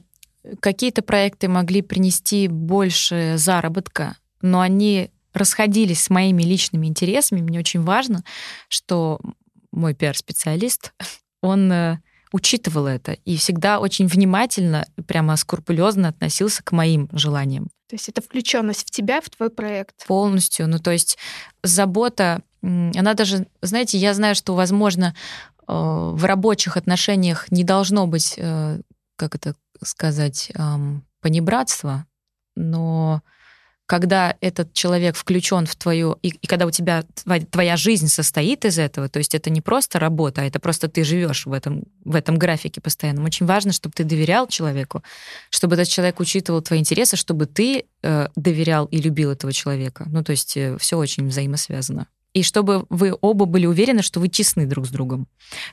какие-то 0.60 1.00
проекты 1.00 1.48
могли 1.48 1.80
принести 1.80 2.46
больше 2.46 3.36
заработка, 3.38 4.18
но 4.42 4.60
они 4.60 5.10
расходились 5.32 6.02
с 6.02 6.10
моими 6.10 6.42
личными 6.42 6.86
интересами. 6.86 7.40
Мне 7.40 7.58
очень 7.58 7.80
важно, 7.80 8.22
что 8.68 9.18
мой 9.72 9.94
пиар-специалист, 9.94 10.92
он 11.40 11.72
э, 11.72 11.98
учитывал 12.34 12.88
это 12.88 13.12
и 13.12 13.36
всегда 13.36 13.78
очень 13.78 14.08
внимательно, 14.08 14.88
прямо 15.06 15.36
скрупулезно 15.36 16.08
относился 16.08 16.64
к 16.64 16.72
моим 16.72 17.08
желаниям. 17.12 17.68
То 17.88 17.94
есть 17.94 18.08
это 18.08 18.20
включенность 18.22 18.88
в 18.88 18.90
тебя, 18.90 19.20
в 19.20 19.30
твой 19.30 19.50
проект? 19.50 20.04
Полностью. 20.08 20.66
Ну, 20.66 20.80
то 20.80 20.90
есть 20.90 21.16
забота, 21.62 22.42
она 22.60 23.14
даже, 23.14 23.46
знаете, 23.62 23.98
я 23.98 24.14
знаю, 24.14 24.34
что, 24.34 24.56
возможно, 24.56 25.14
э, 25.14 25.62
в 25.68 26.24
рабочих 26.24 26.76
отношениях 26.76 27.52
не 27.52 27.62
должно 27.62 28.08
быть, 28.08 28.34
э, 28.36 28.80
как 29.14 29.36
это 29.36 29.54
сказать, 29.84 30.50
понебратства, 31.20 32.04
но 32.56 33.22
когда 33.86 34.34
этот 34.40 34.72
человек 34.72 35.16
включен 35.16 35.66
в 35.66 35.76
твою, 35.76 36.18
и, 36.22 36.28
и 36.28 36.46
когда 36.46 36.66
у 36.66 36.70
тебя 36.70 37.04
твоя 37.50 37.76
жизнь 37.76 38.08
состоит 38.08 38.64
из 38.64 38.78
этого, 38.78 39.08
то 39.08 39.18
есть 39.18 39.34
это 39.34 39.50
не 39.50 39.60
просто 39.60 39.98
работа, 39.98 40.42
а 40.42 40.44
это 40.44 40.58
просто 40.58 40.88
ты 40.88 41.04
живешь 41.04 41.46
в 41.46 41.52
этом, 41.52 41.84
в 42.04 42.14
этом 42.14 42.36
графике 42.36 42.80
постоянно. 42.80 43.24
Очень 43.24 43.46
важно, 43.46 43.72
чтобы 43.72 43.92
ты 43.94 44.04
доверял 44.04 44.46
человеку, 44.46 45.02
чтобы 45.50 45.74
этот 45.74 45.88
человек 45.88 46.18
учитывал 46.20 46.62
твои 46.62 46.78
интересы, 46.78 47.16
чтобы 47.16 47.46
ты 47.46 47.84
э, 48.02 48.28
доверял 48.36 48.86
и 48.86 48.98
любил 48.98 49.30
этого 49.30 49.52
человека. 49.52 50.04
Ну, 50.08 50.24
то 50.24 50.32
есть 50.32 50.56
э, 50.56 50.78
все 50.78 50.96
очень 50.96 51.28
взаимосвязано 51.28 52.08
и 52.34 52.42
чтобы 52.42 52.84
вы 52.90 53.16
оба 53.20 53.46
были 53.46 53.64
уверены, 53.66 54.02
что 54.02 54.20
вы 54.20 54.28
честны 54.28 54.66
друг 54.66 54.86
с 54.86 54.90
другом. 54.90 55.26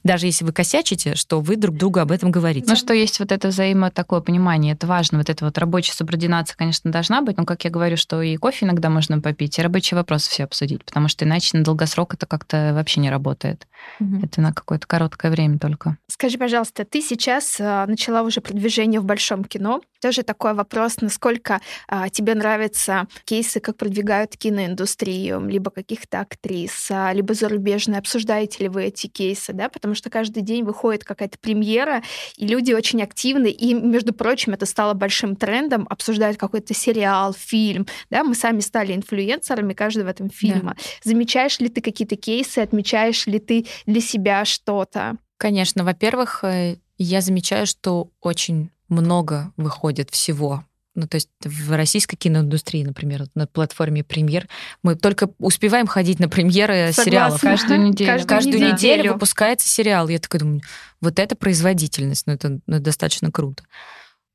Даже 0.04 0.28
если 0.28 0.46
вы 0.46 0.54
косячите, 0.54 1.16
что 1.16 1.42
вы 1.42 1.56
друг 1.56 1.76
другу 1.76 2.00
об 2.00 2.12
этом 2.12 2.32
говорите. 2.32 2.68
Ну, 2.70 2.76
что 2.76 2.94
есть 2.94 3.20
вот 3.20 3.32
это 3.32 3.48
взаимо 3.50 3.90
такое 3.90 4.22
понимание, 4.22 4.74
это 4.74 4.86
важно. 4.86 5.18
Вот 5.18 5.30
эта 5.30 5.44
вот 5.44 5.58
рабочая 5.58 5.94
субординация, 5.94 6.56
конечно, 6.56 6.92
должна 6.92 7.22
быть, 7.22 7.38
но, 7.38 7.46
как 7.46 7.64
я 7.64 7.72
говорю, 7.72 7.98
что 7.98 8.22
и 8.22 8.38
кофе 8.38 8.66
иногда 8.66 8.90
можно 8.90 9.20
попить, 9.20 9.58
и 9.58 9.62
рабочие 9.62 9.98
вопросы 9.98 10.30
все 10.30 10.44
обсудить, 10.44 10.86
потому 10.86 11.08
что 11.08 11.26
иначе 11.26 11.58
на 11.58 11.64
долгосрок 11.64 12.14
это 12.14 12.28
как-то 12.28 12.72
вообще 12.76 13.02
не 13.02 13.10
работает. 13.10 13.68
Угу. 14.00 14.20
Это 14.24 14.42
на 14.42 14.54
какое-то 14.54 14.86
короткое 14.86 15.32
время 15.32 15.58
только. 15.58 15.98
Скажи, 16.08 16.38
пожалуйста, 16.38 16.86
ты 16.86 17.02
сейчас 17.02 17.58
а, 17.60 17.88
начала 17.88 18.22
уже 18.22 18.42
продвижение 18.42 19.00
в 19.00 19.06
большом 19.06 19.44
кино. 19.44 19.82
Тоже 20.02 20.24
такой 20.24 20.54
вопрос, 20.54 21.02
насколько 21.02 21.60
а, 21.88 22.10
тебе 22.10 22.36
нравятся 22.36 23.08
кейсы, 23.26 23.60
как 23.60 23.78
продвигают 23.78 24.38
киноиндустрию, 24.38 25.48
либо 25.48 25.72
каких-то 25.72 26.22
актрис, 26.22 26.51
актрис, 26.52 26.92
либо 27.14 27.34
зарубежные, 27.34 28.00
обсуждаете 28.00 28.64
ли 28.64 28.70
вы 28.70 28.86
эти 28.86 29.08
кейсы, 29.08 29.54
да, 29.54 29.70
потому 29.70 29.96
что 29.96 30.10
каждый 30.10 30.44
день 30.44 30.64
выходит 30.64 31.04
какая-то 31.04 31.38
премьера, 31.40 32.04
и 32.36 32.48
люди 32.48 32.74
очень 32.74 33.02
активны, 33.02 33.48
и, 33.48 33.74
между 33.74 34.14
прочим, 34.14 34.54
это 34.54 34.66
стало 34.66 34.94
большим 34.94 35.36
трендом, 35.36 35.88
обсуждают 35.90 36.38
какой-то 36.38 36.74
сериал, 36.74 37.34
фильм, 37.34 37.88
да, 38.10 38.24
мы 38.24 38.36
сами 38.36 38.60
стали 38.60 38.94
инфлюенсерами 38.94 39.74
каждого 39.74 40.02
в 40.06 40.10
этом 40.10 40.30
фильма. 40.30 40.76
Да. 40.76 40.84
Замечаешь 41.04 41.60
ли 41.60 41.70
ты 41.70 41.82
какие-то 41.82 42.16
кейсы, 42.16 42.60
отмечаешь 42.60 43.28
ли 43.28 43.40
ты 43.40 43.66
для 43.86 44.02
себя 44.02 44.46
что-то? 44.46 45.18
Конечно, 45.38 45.84
во-первых, 45.84 46.44
э, 46.44 46.78
я 46.98 47.22
замечаю, 47.22 47.66
что 47.66 48.10
очень 48.22 48.70
много 48.90 49.54
выходит 49.58 50.10
всего 50.10 50.66
ну, 50.96 51.08
то 51.08 51.16
есть 51.16 51.30
в 51.44 51.76
российской 51.76 52.18
киноиндустрии, 52.18 52.84
например, 52.84 53.26
на 53.34 53.48
платформе 53.48 54.04
«Премьер», 54.04 54.48
мы 54.84 54.96
только 54.96 55.30
успеваем 55.40 55.88
ходить 55.88 56.20
на 56.20 56.28
премьеры 56.28 56.92
Согласна. 56.92 57.04
сериалов. 57.04 57.42
Каждую 57.42 57.82
неделю. 57.82 58.12
Каждую, 58.12 58.28
Каждую 58.28 58.56
неделю. 58.56 58.74
неделю 58.74 59.14
выпускается 59.14 59.70
сериал. 59.70 60.10
Я 60.10 60.20
такая 60.20 60.40
думаю, 60.42 60.62
вот 61.00 61.20
это 61.20 61.36
производительность, 61.36 62.28
ну, 62.28 62.34
это 62.34 62.60
ну, 62.68 62.80
достаточно 62.80 63.32
круто. 63.32 63.64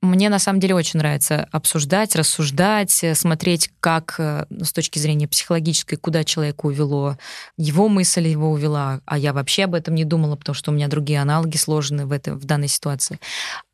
Мне 0.06 0.28
на 0.28 0.38
самом 0.38 0.60
деле 0.60 0.75
очень 0.75 0.98
нравится 0.98 1.48
обсуждать, 1.50 2.14
рассуждать, 2.16 3.02
э, 3.02 3.14
смотреть, 3.14 3.70
как 3.80 4.14
э, 4.18 4.46
ну, 4.48 4.64
с 4.64 4.72
точки 4.72 4.98
зрения 4.98 5.28
психологической, 5.28 5.98
куда 5.98 6.25
человека 6.25 6.66
увело, 6.66 7.18
его 7.56 7.88
мысль 7.88 8.28
его 8.28 8.50
увела, 8.50 9.00
а 9.04 9.18
я 9.18 9.32
вообще 9.32 9.64
об 9.64 9.75
этом 9.75 9.94
не 9.94 10.04
думала, 10.04 10.36
потому 10.36 10.54
что 10.54 10.70
у 10.70 10.75
меня 10.75 10.88
другие 10.88 11.20
аналоги 11.20 11.56
сложены 11.56 12.06
в, 12.06 12.12
этой, 12.12 12.34
в 12.34 12.44
данной 12.44 12.68
ситуации. 12.68 13.18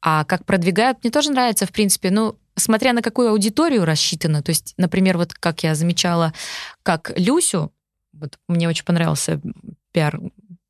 А 0.00 0.24
как 0.24 0.44
продвигают, 0.44 0.98
мне 1.02 1.10
тоже 1.10 1.30
нравится, 1.30 1.66
в 1.66 1.72
принципе, 1.72 2.10
ну, 2.10 2.36
смотря 2.56 2.92
на 2.92 3.02
какую 3.02 3.30
аудиторию 3.30 3.84
рассчитано. 3.84 4.42
То 4.42 4.50
есть, 4.50 4.74
например, 4.76 5.18
вот 5.18 5.34
как 5.34 5.62
я 5.62 5.74
замечала, 5.74 6.32
как 6.82 7.12
Люсю, 7.16 7.72
вот 8.12 8.38
мне 8.48 8.68
очень 8.68 8.84
понравился 8.84 9.40
пиар, 9.92 10.20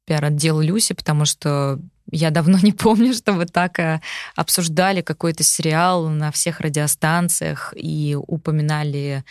пиар-отдел 0.06 0.60
Люси, 0.60 0.94
потому 0.94 1.24
что 1.24 1.78
я 2.10 2.30
давно 2.30 2.58
не 2.58 2.72
помню, 2.72 3.14
чтобы 3.14 3.46
так 3.46 3.78
э, 3.78 4.00
обсуждали 4.36 5.00
какой-то 5.00 5.42
сериал 5.44 6.08
на 6.08 6.30
всех 6.30 6.60
радиостанциях 6.60 7.72
и 7.76 8.16
упоминали 8.16 9.24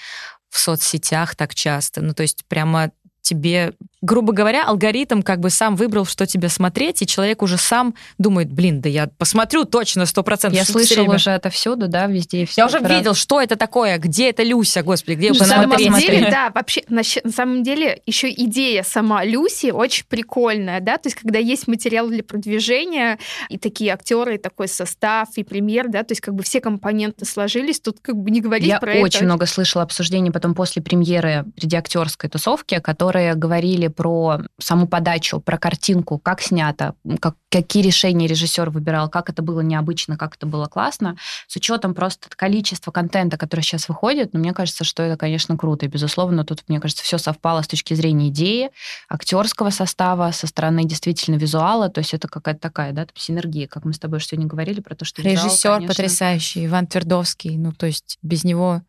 в 0.49 0.59
соцсетях 0.59 1.35
так 1.35 1.55
часто. 1.55 2.01
Ну, 2.01 2.13
то 2.13 2.23
есть 2.23 2.45
прямо 2.47 2.91
тебе, 3.21 3.73
грубо 4.01 4.33
говоря, 4.33 4.65
алгоритм 4.65 5.21
как 5.21 5.39
бы 5.39 5.49
сам 5.49 5.75
выбрал, 5.75 6.05
что 6.05 6.25
тебе 6.25 6.49
смотреть, 6.49 7.01
и 7.01 7.07
человек 7.07 7.41
уже 7.41 7.57
сам 7.57 7.95
думает, 8.17 8.51
блин, 8.51 8.81
да 8.81 8.89
я 8.89 9.07
посмотрю 9.17 9.65
точно 9.65 10.05
сто 10.05 10.23
процентов. 10.23 10.57
Я 10.57 10.65
слышал 10.65 11.03
время... 11.03 11.15
уже 11.15 11.31
отовсюду, 11.31 11.87
да, 11.87 12.07
везде. 12.07 12.45
Все 12.45 12.61
я 12.61 12.65
уже 12.65 12.79
раз... 12.79 12.91
видел, 12.91 13.13
что 13.13 13.39
это 13.41 13.55
такое, 13.55 13.97
где 13.97 14.29
это 14.29 14.43
Люся, 14.43 14.83
господи, 14.83 15.15
где 15.15 15.31
на 15.31 15.45
самом 15.45 15.77
деле, 15.77 16.29
да, 16.29 16.51
вообще, 16.53 16.83
на, 16.89 17.01
на 17.23 17.31
самом 17.31 17.63
деле 17.63 18.01
еще 18.05 18.29
идея 18.31 18.83
сама 18.83 19.23
Люси 19.23 19.71
очень 19.71 20.05
прикольная, 20.07 20.79
да, 20.79 20.97
то 20.97 21.07
есть 21.07 21.17
когда 21.17 21.39
есть 21.39 21.67
материал 21.67 22.07
для 22.09 22.23
продвижения, 22.23 23.19
и 23.49 23.57
такие 23.57 23.93
актеры, 23.93 24.35
и 24.35 24.37
такой 24.37 24.67
состав, 24.67 25.29
и 25.35 25.43
премьер, 25.43 25.89
да, 25.89 26.03
то 26.03 26.11
есть 26.11 26.21
как 26.21 26.33
бы 26.33 26.43
все 26.43 26.59
компоненты 26.59 27.25
сложились, 27.25 27.79
тут 27.79 27.99
как 28.01 28.15
бы 28.15 28.31
не 28.31 28.41
говорить 28.41 28.67
я 28.67 28.79
про 28.79 28.91
это. 28.91 28.99
Я 28.99 29.05
очень 29.05 29.25
много 29.25 29.45
слышала 29.45 29.83
обсуждений 29.83 30.31
потом 30.31 30.55
после 30.55 30.81
премьеры 30.81 31.45
предиактерской 31.55 32.29
тусовки, 32.29 32.79
которая 32.79 33.21
которые 33.21 33.35
говорили 33.35 33.87
про 33.91 34.39
саму 34.59 34.87
подачу, 34.87 35.39
про 35.39 35.57
картинку, 35.57 36.17
как 36.17 36.41
снято, 36.41 36.95
как, 37.19 37.35
какие 37.49 37.83
решения 37.83 38.27
режиссер 38.27 38.69
выбирал, 38.69 39.09
как 39.09 39.29
это 39.29 39.41
было 39.41 39.61
необычно, 39.61 40.17
как 40.17 40.35
это 40.35 40.45
было 40.45 40.65
классно, 40.65 41.17
с 41.47 41.55
учетом 41.55 41.93
просто 41.93 42.29
количества 42.35 42.91
контента, 42.91 43.37
который 43.37 43.61
сейчас 43.61 43.89
выходит, 43.89 44.33
ну, 44.33 44.39
мне 44.39 44.53
кажется, 44.53 44.83
что 44.83 45.03
это, 45.03 45.17
конечно, 45.17 45.57
круто. 45.57 45.85
И, 45.85 45.89
безусловно, 45.89 46.43
тут, 46.45 46.63
мне 46.67 46.79
кажется, 46.79 47.03
все 47.03 47.17
совпало 47.17 47.61
с 47.61 47.67
точки 47.67 47.93
зрения 47.93 48.29
идеи, 48.29 48.71
актерского 49.09 49.69
состава, 49.69 50.31
со 50.31 50.47
стороны 50.47 50.85
действительно 50.85 51.35
визуала, 51.35 51.89
то 51.89 51.99
есть 51.99 52.13
это 52.13 52.27
какая-то 52.27 52.59
такая, 52.59 52.93
да, 52.93 53.05
синергия, 53.15 53.67
как 53.67 53.85
мы 53.85 53.93
с 53.93 53.99
тобой 53.99 54.21
сегодня 54.21 54.47
говорили 54.47 54.81
про 54.81 54.95
то, 54.95 55.05
что 55.05 55.21
Режиссер 55.21 55.71
конечно... 55.71 55.87
потрясающий, 55.87 56.65
Иван 56.65 56.87
Твердовский, 56.87 57.57
ну, 57.57 57.71
то 57.73 57.85
есть 57.85 58.17
без 58.21 58.43
него 58.43 58.81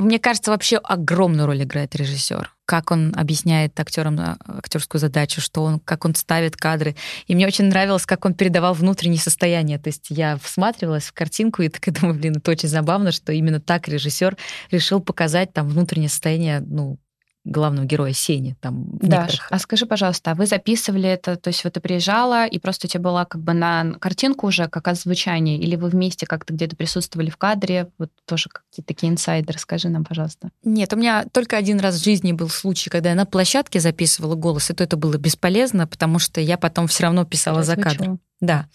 мне 0.00 0.18
кажется, 0.18 0.50
вообще 0.50 0.78
огромную 0.78 1.46
роль 1.46 1.62
играет 1.62 1.94
режиссер. 1.94 2.54
Как 2.64 2.90
он 2.90 3.12
объясняет 3.16 3.78
актерам 3.78 4.18
э, 4.18 4.36
актерскую 4.46 5.00
задачу, 5.00 5.40
что 5.40 5.62
он, 5.62 5.78
как 5.78 6.04
он 6.04 6.14
ставит 6.14 6.56
кадры. 6.56 6.96
И 7.26 7.34
мне 7.34 7.46
очень 7.46 7.66
нравилось, 7.66 8.06
как 8.06 8.24
он 8.24 8.34
передавал 8.34 8.72
внутреннее 8.72 9.20
состояние. 9.20 9.78
То 9.78 9.88
есть 9.88 10.06
я 10.08 10.38
всматривалась 10.42 11.04
в 11.04 11.12
картинку 11.12 11.62
и 11.62 11.68
так 11.68 11.92
думаю, 12.00 12.18
блин, 12.18 12.36
это 12.38 12.50
очень 12.50 12.68
забавно, 12.68 13.12
что 13.12 13.32
именно 13.32 13.60
так 13.60 13.88
режиссер 13.88 14.36
решил 14.70 15.00
показать 15.00 15.52
там 15.52 15.68
внутреннее 15.68 16.08
состояние, 16.08 16.60
ну, 16.60 16.98
главного 17.44 17.86
героя 17.86 18.12
Сени. 18.12 18.56
Там, 18.60 18.84
да. 18.98 19.28
А 19.48 19.58
скажи, 19.58 19.86
пожалуйста, 19.86 20.32
а 20.32 20.34
вы 20.34 20.46
записывали 20.46 21.08
это, 21.08 21.36
то 21.36 21.48
есть 21.48 21.64
вот 21.64 21.72
ты 21.72 21.80
приезжала, 21.80 22.46
и 22.46 22.58
просто 22.58 22.86
у 22.86 22.90
тебя 22.90 23.02
была 23.02 23.24
как 23.24 23.42
бы 23.42 23.52
на 23.52 23.94
картинку 23.94 24.46
уже 24.46 24.68
как 24.68 24.88
озвучание, 24.88 25.58
или 25.58 25.76
вы 25.76 25.88
вместе 25.88 26.26
как-то 26.26 26.52
где-то 26.52 26.76
присутствовали 26.76 27.30
в 27.30 27.36
кадре? 27.36 27.90
Вот 27.98 28.10
тоже 28.26 28.48
какие-то 28.50 28.88
такие 28.88 29.10
инсайды, 29.10 29.52
расскажи 29.52 29.88
нам, 29.88 30.04
пожалуйста. 30.04 30.50
Нет, 30.64 30.92
у 30.92 30.96
меня 30.96 31.24
только 31.32 31.56
один 31.56 31.80
раз 31.80 31.96
в 31.96 32.04
жизни 32.04 32.32
был 32.32 32.48
случай, 32.48 32.90
когда 32.90 33.10
я 33.10 33.14
на 33.14 33.26
площадке 33.26 33.80
записывала 33.80 34.34
голос, 34.34 34.70
и 34.70 34.74
то 34.74 34.84
это 34.84 34.96
было 34.96 35.16
бесполезно, 35.16 35.86
потому 35.86 36.18
что 36.18 36.40
я 36.40 36.58
потом 36.58 36.86
все 36.88 37.04
равно 37.04 37.24
писала 37.24 37.62
за 37.62 37.76
кадром. 37.76 38.20
Да. 38.40 38.66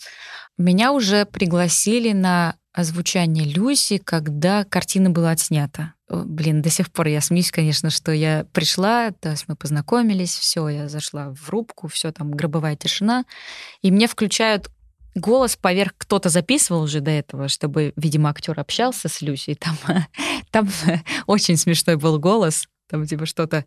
Меня 0.58 0.92
уже 0.94 1.26
пригласили 1.26 2.14
на 2.14 2.56
озвучание 2.72 3.46
Люси, 3.46 3.98
когда 3.98 4.64
картина 4.64 5.10
была 5.10 5.32
отснята. 5.32 5.95
Блин, 6.08 6.62
до 6.62 6.70
сих 6.70 6.92
пор 6.92 7.08
я 7.08 7.20
смеюсь, 7.22 7.52
конечно, 7.52 7.90
что 7.90 8.12
я 8.12 8.46
пришла, 8.54 9.12
то 9.12 9.32
есть 9.32 9.46
мы 9.48 9.56
познакомились, 9.56 10.38
все, 10.38 10.68
я 10.70 10.88
зашла 10.88 11.34
в 11.34 11.50
рубку, 11.50 11.88
все 11.88 12.12
там 12.12 12.32
гробовая 12.32 12.76
тишина, 12.76 13.26
и 13.82 13.90
мне 13.90 14.08
включают 14.08 14.70
голос 15.16 15.56
поверх 15.56 15.94
кто-то 15.98 16.30
записывал 16.30 16.84
уже 16.84 17.00
до 17.00 17.10
этого, 17.10 17.48
чтобы, 17.48 17.94
видимо, 17.96 18.30
актер 18.30 18.60
общался 18.60 19.08
с 19.08 19.22
Люсей. 19.22 19.56
Там, 19.56 19.78
там 20.52 20.70
очень 21.26 21.58
смешной 21.58 21.96
был 21.96 22.20
голос, 22.20 22.68
там 22.88 23.08
типа 23.08 23.26
что-то 23.26 23.66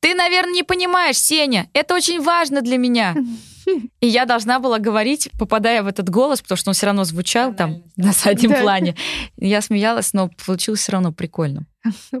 ты, 0.00 0.14
наверное, 0.14 0.52
не 0.52 0.62
понимаешь, 0.62 1.18
Сеня, 1.18 1.68
это 1.72 1.94
очень 1.94 2.22
важно 2.22 2.62
для 2.62 2.78
меня. 2.78 3.16
И 4.00 4.06
я 4.06 4.24
должна 4.24 4.58
была 4.58 4.78
говорить, 4.78 5.30
попадая 5.38 5.82
в 5.82 5.86
этот 5.86 6.08
голос, 6.08 6.40
потому 6.42 6.56
что 6.56 6.70
он 6.70 6.74
все 6.74 6.86
равно 6.86 7.04
звучал 7.04 7.54
там 7.54 7.82
на 7.96 8.12
заднем 8.12 8.52
плане. 8.60 8.96
Я 9.36 9.60
смеялась, 9.60 10.12
но 10.12 10.30
получилось 10.44 10.80
все 10.80 10.92
равно 10.92 11.12
прикольно. 11.12 11.66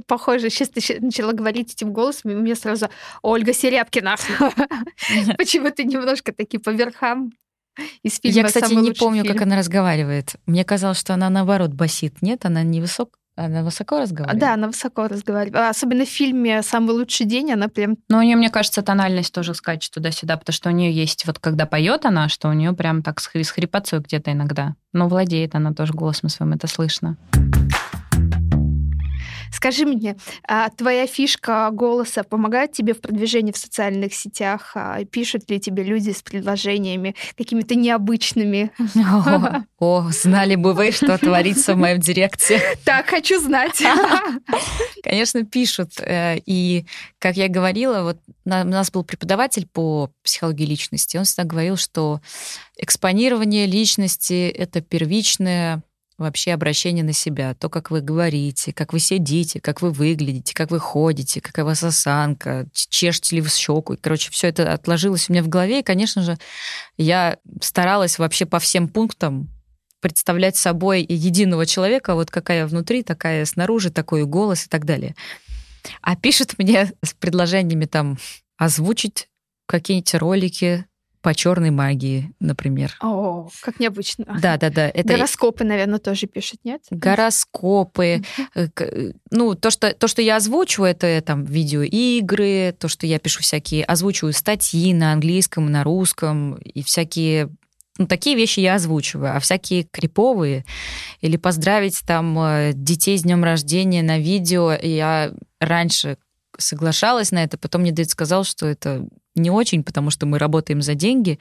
Похоже, 0.06 0.50
сейчас 0.50 0.68
ты 0.68 1.00
начала 1.00 1.32
говорить 1.32 1.72
этим 1.72 1.92
голосом, 1.92 2.30
и 2.30 2.34
мне 2.34 2.54
сразу 2.54 2.88
Ольга 3.22 3.52
Серябкина. 3.52 4.16
Почему-то 5.38 5.82
немножко 5.82 6.32
такие 6.32 6.60
по 6.60 6.70
верхам 6.70 7.32
из 8.02 8.18
фильма 8.20 8.36
Я, 8.36 8.44
кстати, 8.44 8.74
не 8.74 8.92
помню, 8.92 9.22
фильм. 9.22 9.34
как 9.34 9.42
она 9.42 9.56
разговаривает. 9.56 10.36
Мне 10.46 10.64
казалось, 10.64 10.98
что 10.98 11.14
она 11.14 11.28
наоборот 11.30 11.72
басит. 11.72 12.22
Нет, 12.22 12.44
она 12.44 12.62
не 12.62 12.80
высок, 12.80 13.18
Она 13.36 13.62
высоко 13.62 14.00
разговаривает? 14.00 14.40
Да, 14.40 14.54
она 14.54 14.66
высоко 14.66 15.08
разговаривает. 15.08 15.70
Особенно 15.70 16.06
в 16.06 16.08
фильме 16.08 16.62
«Самый 16.62 16.92
лучший 16.92 17.26
день» 17.26 17.52
она 17.52 17.68
прям... 17.68 17.98
Но 18.08 18.18
у 18.18 18.22
нее, 18.22 18.34
мне 18.34 18.48
кажется, 18.48 18.80
тональность 18.80 19.32
тоже 19.32 19.54
скачет 19.54 19.92
туда-сюда, 19.92 20.38
потому 20.38 20.54
что 20.54 20.70
у 20.70 20.72
нее 20.72 20.90
есть, 20.90 21.26
вот 21.26 21.38
когда 21.38 21.66
поет 21.66 22.06
она, 22.06 22.30
что 22.30 22.48
у 22.48 22.54
нее 22.54 22.72
прям 22.72 23.02
так 23.02 23.20
с 23.20 23.26
хрипотцой 23.26 24.00
где-то 24.00 24.32
иногда. 24.32 24.74
Но 24.94 25.08
владеет 25.08 25.54
она 25.54 25.74
тоже 25.74 25.92
голосом 25.92 26.30
своим, 26.30 26.54
это 26.54 26.66
слышно. 26.66 27.18
Скажи 29.52 29.86
мне, 29.86 30.16
а 30.46 30.70
твоя 30.70 31.06
фишка 31.06 31.70
голоса 31.72 32.22
помогает 32.24 32.72
тебе 32.72 32.94
в 32.94 33.00
продвижении 33.00 33.52
в 33.52 33.56
социальных 33.56 34.14
сетях? 34.14 34.72
А 34.74 35.04
пишут 35.04 35.50
ли 35.50 35.60
тебе 35.60 35.82
люди 35.82 36.10
с 36.10 36.22
предложениями 36.22 37.14
какими-то 37.36 37.74
необычными? 37.74 38.70
О, 38.96 39.62
о, 39.78 40.10
знали 40.10 40.54
бы 40.56 40.72
вы, 40.72 40.92
что 40.92 41.18
творится 41.18 41.74
в 41.74 41.78
моем 41.78 42.00
директе. 42.00 42.60
Так, 42.84 43.06
хочу 43.06 43.40
знать. 43.40 43.82
Конечно, 45.02 45.44
пишут. 45.44 45.92
Э, 46.00 46.38
и, 46.46 46.86
как 47.18 47.36
я 47.36 47.48
говорила, 47.48 48.02
вот 48.02 48.18
у 48.44 48.48
нас 48.48 48.90
был 48.90 49.04
преподаватель 49.04 49.66
по 49.66 50.10
психологии 50.22 50.64
личности. 50.64 51.16
Он 51.16 51.24
всегда 51.24 51.44
говорил, 51.44 51.76
что 51.76 52.20
экспонирование 52.76 53.66
личности— 53.66 54.48
это 54.58 54.80
первичное 54.80 55.82
вообще 56.18 56.52
обращение 56.52 57.04
на 57.04 57.12
себя, 57.12 57.54
то, 57.54 57.68
как 57.68 57.90
вы 57.90 58.00
говорите, 58.00 58.72
как 58.72 58.92
вы 58.92 58.98
сидите, 59.00 59.60
как 59.60 59.82
вы 59.82 59.90
выглядите, 59.90 60.54
как 60.54 60.70
вы 60.70 60.78
ходите, 60.78 61.40
какая 61.40 61.64
у 61.64 61.68
вас 61.68 61.82
осанка, 61.82 62.66
чешете 62.72 63.36
ли 63.36 63.42
вы 63.42 63.48
щеку. 63.48 63.96
Короче, 64.00 64.30
все 64.30 64.48
это 64.48 64.72
отложилось 64.72 65.28
у 65.28 65.32
меня 65.32 65.42
в 65.42 65.48
голове, 65.48 65.80
и, 65.80 65.82
конечно 65.82 66.22
же, 66.22 66.38
я 66.96 67.36
старалась 67.60 68.18
вообще 68.18 68.46
по 68.46 68.58
всем 68.58 68.88
пунктам 68.88 69.50
представлять 70.00 70.56
собой 70.56 71.04
единого 71.06 71.66
человека, 71.66 72.14
вот 72.14 72.30
какая 72.30 72.66
внутри, 72.66 73.02
такая 73.02 73.44
снаружи, 73.44 73.90
такой 73.90 74.24
голос 74.24 74.66
и 74.66 74.68
так 74.68 74.84
далее. 74.84 75.14
А 76.00 76.16
пишет 76.16 76.58
мне 76.58 76.92
с 77.02 77.12
предложениями 77.12 77.84
там 77.84 78.18
озвучить 78.56 79.28
какие-нибудь 79.66 80.14
ролики 80.14 80.86
по 81.22 81.34
черной 81.34 81.70
магии, 81.70 82.32
например. 82.40 82.96
О, 83.00 83.48
как 83.60 83.80
необычно. 83.80 84.24
Да, 84.40 84.56
да, 84.56 84.70
да. 84.70 84.88
Это... 84.88 85.08
Гороскопы, 85.08 85.64
наверное, 85.64 85.98
тоже 85.98 86.26
пишут, 86.26 86.60
нет? 86.64 86.82
Гороскопы. 86.90 88.22
Э, 88.54 88.68
ну, 89.30 89.54
то 89.54 89.70
что, 89.70 89.92
то, 89.92 90.08
что 90.08 90.22
я 90.22 90.36
озвучиваю, 90.36 90.90
это 90.90 91.20
там 91.22 91.44
видеоигры, 91.44 92.74
то, 92.78 92.88
что 92.88 93.06
я 93.06 93.18
пишу 93.18 93.42
всякие, 93.42 93.84
озвучиваю 93.84 94.32
статьи 94.32 94.92
на 94.94 95.12
английском, 95.12 95.70
на 95.70 95.84
русском, 95.84 96.54
и 96.54 96.82
всякие 96.82 97.50
ну, 97.98 98.06
такие 98.06 98.36
вещи 98.36 98.60
я 98.60 98.74
озвучиваю, 98.74 99.36
а 99.36 99.40
всякие 99.40 99.84
криповые 99.84 100.64
или 101.20 101.36
поздравить 101.36 102.02
там 102.06 102.38
э, 102.38 102.72
детей 102.74 103.18
с 103.18 103.22
днем 103.22 103.42
рождения 103.42 104.02
на 104.02 104.18
видео, 104.18 104.72
я 104.72 105.32
раньше 105.60 106.18
соглашалась 106.58 107.32
на 107.32 107.42
это, 107.42 107.58
потом 107.58 107.82
мне 107.82 107.92
Дэвид 107.92 108.10
сказал, 108.10 108.44
что 108.44 108.66
это 108.66 109.06
не 109.36 109.50
очень, 109.50 109.82
потому 109.82 110.10
что 110.10 110.26
мы 110.26 110.38
работаем 110.38 110.82
за 110.82 110.94
деньги 110.94 111.38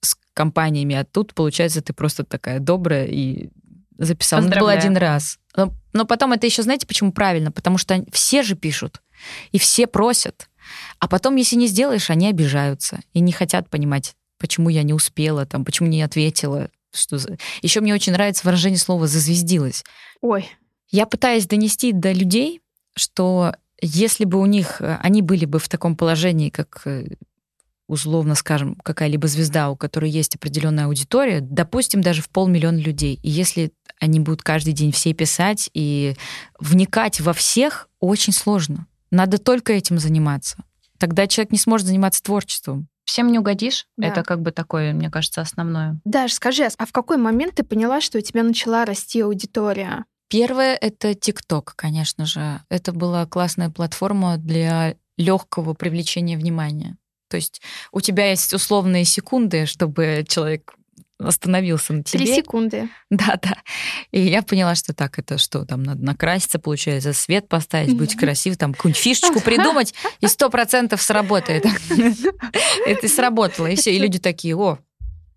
с 0.00 0.16
компаниями, 0.34 0.94
а 0.94 1.04
тут, 1.04 1.34
получается, 1.34 1.82
ты 1.82 1.92
просто 1.92 2.24
такая 2.24 2.58
добрая 2.58 3.06
и 3.06 3.50
записал. 3.98 4.40
Ну, 4.40 4.48
это 4.48 4.60
был 4.60 4.68
один 4.68 4.96
раз. 4.96 5.38
Но, 5.56 5.72
но 5.92 6.04
потом 6.04 6.32
это 6.32 6.46
еще, 6.46 6.62
знаете, 6.62 6.86
почему 6.86 7.12
правильно? 7.12 7.52
Потому 7.52 7.78
что 7.78 8.04
все 8.12 8.42
же 8.42 8.56
пишут, 8.56 9.02
и 9.52 9.58
все 9.58 9.86
просят. 9.86 10.48
А 10.98 11.08
потом, 11.08 11.36
если 11.36 11.56
не 11.56 11.66
сделаешь, 11.66 12.10
они 12.10 12.28
обижаются 12.28 13.00
и 13.12 13.20
не 13.20 13.32
хотят 13.32 13.68
понимать, 13.68 14.14
почему 14.38 14.68
я 14.68 14.82
не 14.82 14.94
успела, 14.94 15.46
там, 15.46 15.64
почему 15.64 15.88
не 15.88 16.02
ответила. 16.02 16.70
Что 16.94 17.18
за... 17.18 17.38
Еще 17.62 17.80
мне 17.80 17.94
очень 17.94 18.12
нравится 18.12 18.42
выражение 18.44 18.78
слова 18.78 19.06
«зазвездилась». 19.06 19.84
Ой. 20.20 20.48
Я 20.90 21.06
пытаюсь 21.06 21.46
донести 21.46 21.92
до 21.92 22.12
людей, 22.12 22.60
что 22.94 23.54
если 23.80 24.24
бы 24.24 24.38
у 24.38 24.46
них, 24.46 24.80
э, 24.80 24.98
они 25.00 25.22
были 25.22 25.46
бы 25.46 25.58
в 25.58 25.68
таком 25.68 25.96
положении, 25.96 26.50
как 26.50 26.82
э, 26.84 27.06
условно 27.88 28.34
скажем, 28.34 28.76
какая-либо 28.82 29.26
звезда, 29.28 29.70
у 29.70 29.76
которой 29.76 30.10
есть 30.10 30.36
определенная 30.36 30.86
аудитория, 30.86 31.40
допустим, 31.40 32.00
даже 32.00 32.22
в 32.22 32.28
полмиллиона 32.28 32.78
людей, 32.78 33.18
и 33.22 33.30
если 33.30 33.72
они 34.00 34.20
будут 34.20 34.42
каждый 34.42 34.72
день 34.72 34.92
все 34.92 35.12
писать 35.12 35.70
и 35.74 36.16
вникать 36.58 37.20
во 37.20 37.32
всех, 37.32 37.88
очень 38.00 38.32
сложно. 38.32 38.86
Надо 39.10 39.38
только 39.38 39.72
этим 39.72 39.98
заниматься. 39.98 40.64
Тогда 40.98 41.26
человек 41.26 41.52
не 41.52 41.58
сможет 41.58 41.86
заниматься 41.86 42.22
творчеством. 42.22 42.88
Всем 43.04 43.30
не 43.30 43.38
угодишь. 43.38 43.86
Да. 43.96 44.08
Это 44.08 44.22
как 44.22 44.40
бы 44.40 44.52
такое, 44.52 44.92
мне 44.92 45.10
кажется, 45.10 45.40
основное. 45.40 46.00
Даш, 46.04 46.32
скажи, 46.32 46.68
а 46.78 46.86
в 46.86 46.92
какой 46.92 47.16
момент 47.16 47.56
ты 47.56 47.62
поняла, 47.62 48.00
что 48.00 48.18
у 48.18 48.20
тебя 48.20 48.42
начала 48.42 48.84
расти 48.84 49.20
аудитория? 49.20 50.04
Первое— 50.28 50.74
это 50.80 51.14
ТикТок, 51.14 51.74
конечно 51.76 52.24
же. 52.24 52.62
Это 52.70 52.92
была 52.92 53.26
классная 53.26 53.68
платформа 53.68 54.38
для 54.38 54.96
легкого 55.18 55.74
привлечения 55.74 56.38
внимания. 56.38 56.96
То 57.32 57.36
есть 57.36 57.62
у 57.92 58.02
тебя 58.02 58.28
есть 58.28 58.52
условные 58.52 59.06
секунды, 59.06 59.64
чтобы 59.64 60.22
человек 60.28 60.74
остановился 61.18 61.94
на 61.94 62.02
тебе. 62.02 62.26
Три 62.26 62.34
секунды. 62.34 62.90
Да, 63.08 63.38
да. 63.40 63.56
И 64.10 64.20
я 64.20 64.42
поняла, 64.42 64.74
что 64.74 64.92
так, 64.92 65.18
это 65.18 65.38
что, 65.38 65.64
там 65.64 65.82
надо 65.82 66.04
накраситься, 66.04 66.58
получается, 66.58 67.14
свет 67.14 67.48
поставить, 67.48 67.96
быть 67.96 68.16
красивым, 68.16 68.58
там 68.58 68.74
какую-нибудь 68.74 69.02
фишечку 69.02 69.40
придумать, 69.40 69.94
и 70.20 70.26
сто 70.26 70.50
процентов 70.50 71.00
сработает. 71.00 71.64
Это 72.86 73.08
сработало, 73.08 73.68
и 73.68 73.76
все. 73.76 73.94
И 73.94 73.98
люди 73.98 74.18
такие, 74.18 74.54
о, 74.54 74.78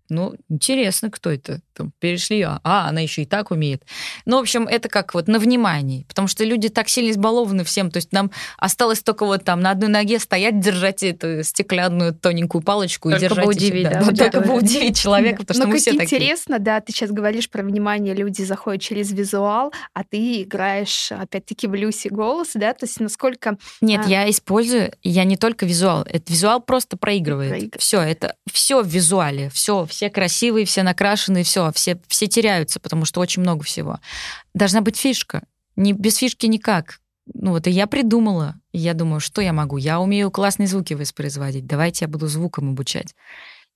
ну, 0.08 0.34
интересно, 0.48 1.10
кто 1.10 1.30
это? 1.30 1.60
Там 1.74 1.92
перешли, 1.98 2.42
а, 2.42 2.60
а, 2.64 2.88
она 2.88 3.00
еще 3.00 3.22
и 3.22 3.26
так 3.26 3.50
умеет. 3.50 3.84
Ну, 4.24 4.38
в 4.38 4.40
общем, 4.40 4.66
это 4.66 4.88
как 4.88 5.14
вот 5.14 5.28
на 5.28 5.38
внимании, 5.38 6.04
потому 6.08 6.28
что 6.28 6.44
люди 6.44 6.68
так 6.68 6.88
сильно 6.88 7.10
избалованы 7.10 7.64
всем, 7.64 7.90
то 7.90 7.98
есть 7.98 8.12
нам 8.12 8.30
осталось 8.58 9.02
только 9.02 9.26
вот 9.26 9.44
там 9.44 9.60
на 9.60 9.70
одной 9.70 9.88
ноге 9.88 10.18
стоять, 10.18 10.60
держать 10.60 11.02
эту 11.02 11.42
стеклянную 11.42 12.14
тоненькую 12.14 12.62
палочку 12.62 13.10
только 13.10 13.24
и 13.24 13.28
держать... 13.28 13.44
Бы 13.44 13.50
удивить, 13.50 13.84
да, 13.84 14.02
да, 14.10 14.30
только 14.30 14.40
бы 14.46 14.54
удивить 14.54 14.98
человека, 14.98 15.38
потому 15.38 15.56
что 15.56 15.66
Но 15.66 15.72
мы 15.72 15.78
все 15.78 15.92
такие. 15.92 16.04
интересно, 16.04 16.58
да, 16.58 16.80
ты 16.80 16.92
сейчас 16.92 17.10
говоришь 17.10 17.50
про 17.50 17.62
внимание, 17.62 18.14
люди 18.14 18.42
заходят 18.42 18.82
через 18.82 19.12
визуал, 19.12 19.72
а 19.92 20.04
ты 20.04 20.42
играешь, 20.42 21.12
опять-таки, 21.12 21.66
в 21.66 21.74
Люси 21.74 22.08
голос, 22.08 22.50
да, 22.54 22.72
то 22.72 22.86
есть 22.86 23.00
насколько... 23.00 23.58
Нет, 23.80 24.02
а... 24.06 24.08
я 24.08 24.30
использую, 24.30 24.92
я 25.02 25.24
не 25.24 25.36
только 25.36 25.66
визуал, 25.66 26.02
это 26.02 26.32
визуал 26.32 26.60
просто 26.60 26.96
проигрывает. 26.96 27.50
Проигрывает. 27.50 27.80
Все, 27.80 28.00
это 28.00 28.36
все 28.50 28.82
в 28.82 28.86
визуале, 28.86 29.50
все, 29.50 29.84
все 29.86 29.95
красивые, 30.10 30.66
все 30.66 30.82
накрашенные, 30.82 31.44
все, 31.44 31.70
все, 31.72 32.00
все 32.08 32.26
теряются, 32.26 32.80
потому 32.80 33.04
что 33.04 33.20
очень 33.20 33.42
много 33.42 33.64
всего. 33.64 33.98
Должна 34.54 34.80
быть 34.80 34.96
фишка. 34.96 35.42
Не, 35.76 35.92
без 35.92 36.16
фишки 36.16 36.46
никак. 36.46 37.00
Ну 37.34 37.50
вот 37.50 37.66
и 37.66 37.70
я 37.70 37.86
придумала. 37.86 38.54
И 38.72 38.78
я 38.78 38.94
думаю, 38.94 39.20
что 39.20 39.40
я 39.40 39.52
могу? 39.52 39.76
Я 39.76 40.00
умею 40.00 40.30
классные 40.30 40.66
звуки 40.68 40.94
воспроизводить. 40.94 41.66
Давайте 41.66 42.04
я 42.04 42.08
буду 42.08 42.28
звуком 42.28 42.70
обучать. 42.70 43.14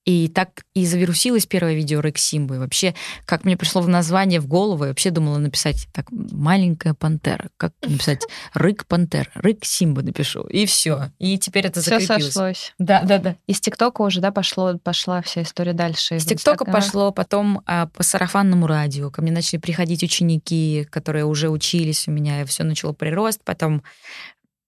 И 0.07 0.29
так 0.29 0.63
и 0.75 0.87
завирусилось 0.87 1.47
первое 1.47 1.75
видео 1.75 2.01
Рык 2.01 2.17
Симбы. 2.17 2.59
Вообще, 2.59 2.95
как 3.27 3.45
мне 3.45 3.57
пришло 3.57 3.83
в 3.83 3.89
название 3.89 4.41
в 4.41 4.47
голову, 4.47 4.85
я 4.85 4.91
вообще 4.91 5.11
думала 5.11 5.37
написать 5.37 5.89
так 5.93 6.07
«Маленькая 6.11 6.95
пантера». 6.95 7.51
Как 7.59 7.73
написать 7.83 8.23
«Рык 8.55 8.87
пантера», 8.87 9.31
«Рык 9.35 9.65
Симба» 9.65 10.03
напишу. 10.03 10.43
И 10.45 10.65
все. 10.65 11.11
И 11.19 11.39
теперь 11.39 11.67
это 11.67 11.83
все 11.83 12.01
закрепилось. 12.01 12.33
сошлось. 12.33 12.75
Да, 12.79 13.03
да, 13.03 13.19
да. 13.19 13.37
Из 13.47 13.61
ТикТока 13.61 14.01
уже, 14.01 14.21
да, 14.21 14.33
пошло, 14.33 14.79
пошла 14.79 15.21
вся 15.21 15.43
история 15.43 15.75
дальше. 15.75 16.17
Из 16.17 16.25
ТикТока 16.25 16.65
пошло, 16.65 17.13
потом 17.13 17.61
а, 17.67 17.87
по 17.87 18.03
сарафанному 18.03 18.67
радио. 18.67 19.11
Ко 19.11 19.21
мне 19.21 19.33
начали 19.33 19.61
приходить 19.61 20.03
ученики, 20.03 20.87
которые 20.91 21.27
уже 21.27 21.51
учились 21.51 22.09
у 22.09 22.11
меня, 22.11 22.41
и 22.41 22.45
все 22.47 22.65
начало 22.65 22.95
прирост. 22.95 23.43
Потом 23.45 23.83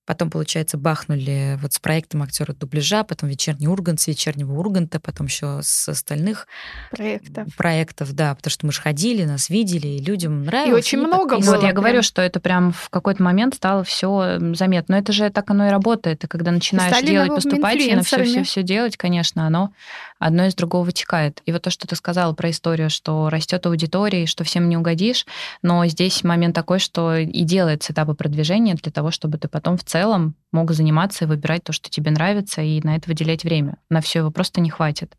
Потом, 0.05 0.31
получается, 0.31 0.77
бахнули 0.77 1.59
вот 1.62 1.73
с 1.73 1.79
проектом 1.79 2.23
актера 2.23 2.53
дубляжа, 2.53 3.05
потом 3.05 3.29
вечерний 3.29 3.69
Ургант 3.69 4.01
с 4.01 4.09
вечернего 4.09 4.53
Урганта, 4.59 4.99
потом 4.99 5.27
еще 5.29 5.61
с 5.62 5.88
остальных 5.88 6.49
проектов. 6.91 7.55
Проектов, 7.57 8.12
да, 8.12 8.35
потому 8.35 8.51
что 8.51 8.67
мы 8.67 8.73
же 8.73 8.81
ходили, 8.81 9.25
нас 9.25 9.49
видели, 9.49 9.87
и 9.87 10.03
людям 10.03 10.45
нравилось. 10.45 10.71
И 10.71 10.79
очень 10.79 10.99
много 10.99 11.38
было. 11.38 11.55
Вот 11.55 11.62
я 11.62 11.73
говорю, 11.73 12.03
что 12.03 12.21
это 12.21 12.41
прям 12.41 12.73
в 12.73 12.91
какой-то 12.91 13.23
момент 13.23 13.55
стало 13.55 13.85
все 13.85 14.38
заметно. 14.55 14.97
Но 14.97 14.99
это 14.99 15.12
же 15.12 15.31
так 15.31 15.49
оно 15.51 15.69
и 15.69 15.71
работает. 15.71 16.25
И 16.25 16.27
когда 16.27 16.51
начинаешь 16.51 16.93
Стали 16.93 17.07
делать 17.07 17.29
поступательно, 17.29 18.03
все, 18.03 18.25
все, 18.25 18.43
все 18.43 18.62
делать, 18.62 18.97
конечно, 18.97 19.47
оно 19.47 19.73
одно 20.22 20.46
из 20.46 20.54
другого 20.54 20.85
вытекает. 20.85 21.42
И 21.46 21.52
вот 21.52 21.62
то, 21.62 21.70
что 21.70 21.88
ты 21.88 21.96
сказала 21.96 22.32
про 22.32 22.50
историю, 22.50 22.90
что 22.90 23.28
растет 23.28 23.66
аудитория, 23.66 24.26
что 24.26 24.44
всем 24.44 24.68
не 24.68 24.76
угодишь, 24.76 25.26
но 25.62 25.85
здесь 25.87 26.22
момент 26.22 26.54
такой, 26.54 26.78
что 26.78 27.16
и 27.16 27.42
делается 27.42 27.92
этапы 27.92 28.14
продвижения 28.14 28.74
для 28.74 28.92
того, 28.92 29.11
чтобы 29.11 29.38
ты 29.38 29.48
потом 29.48 29.76
в 29.76 29.85
целом 29.85 30.37
мог 30.52 30.70
заниматься 30.70 31.24
и 31.24 31.28
выбирать 31.28 31.64
то, 31.64 31.72
что 31.72 31.90
тебе 31.90 32.12
нравится, 32.12 32.62
и 32.62 32.80
на 32.82 32.96
это 32.96 33.08
выделять 33.08 33.42
время. 33.42 33.78
На 33.90 34.00
все 34.00 34.20
его 34.20 34.30
просто 34.30 34.61
не 34.61 34.70
хватит. 34.70 35.16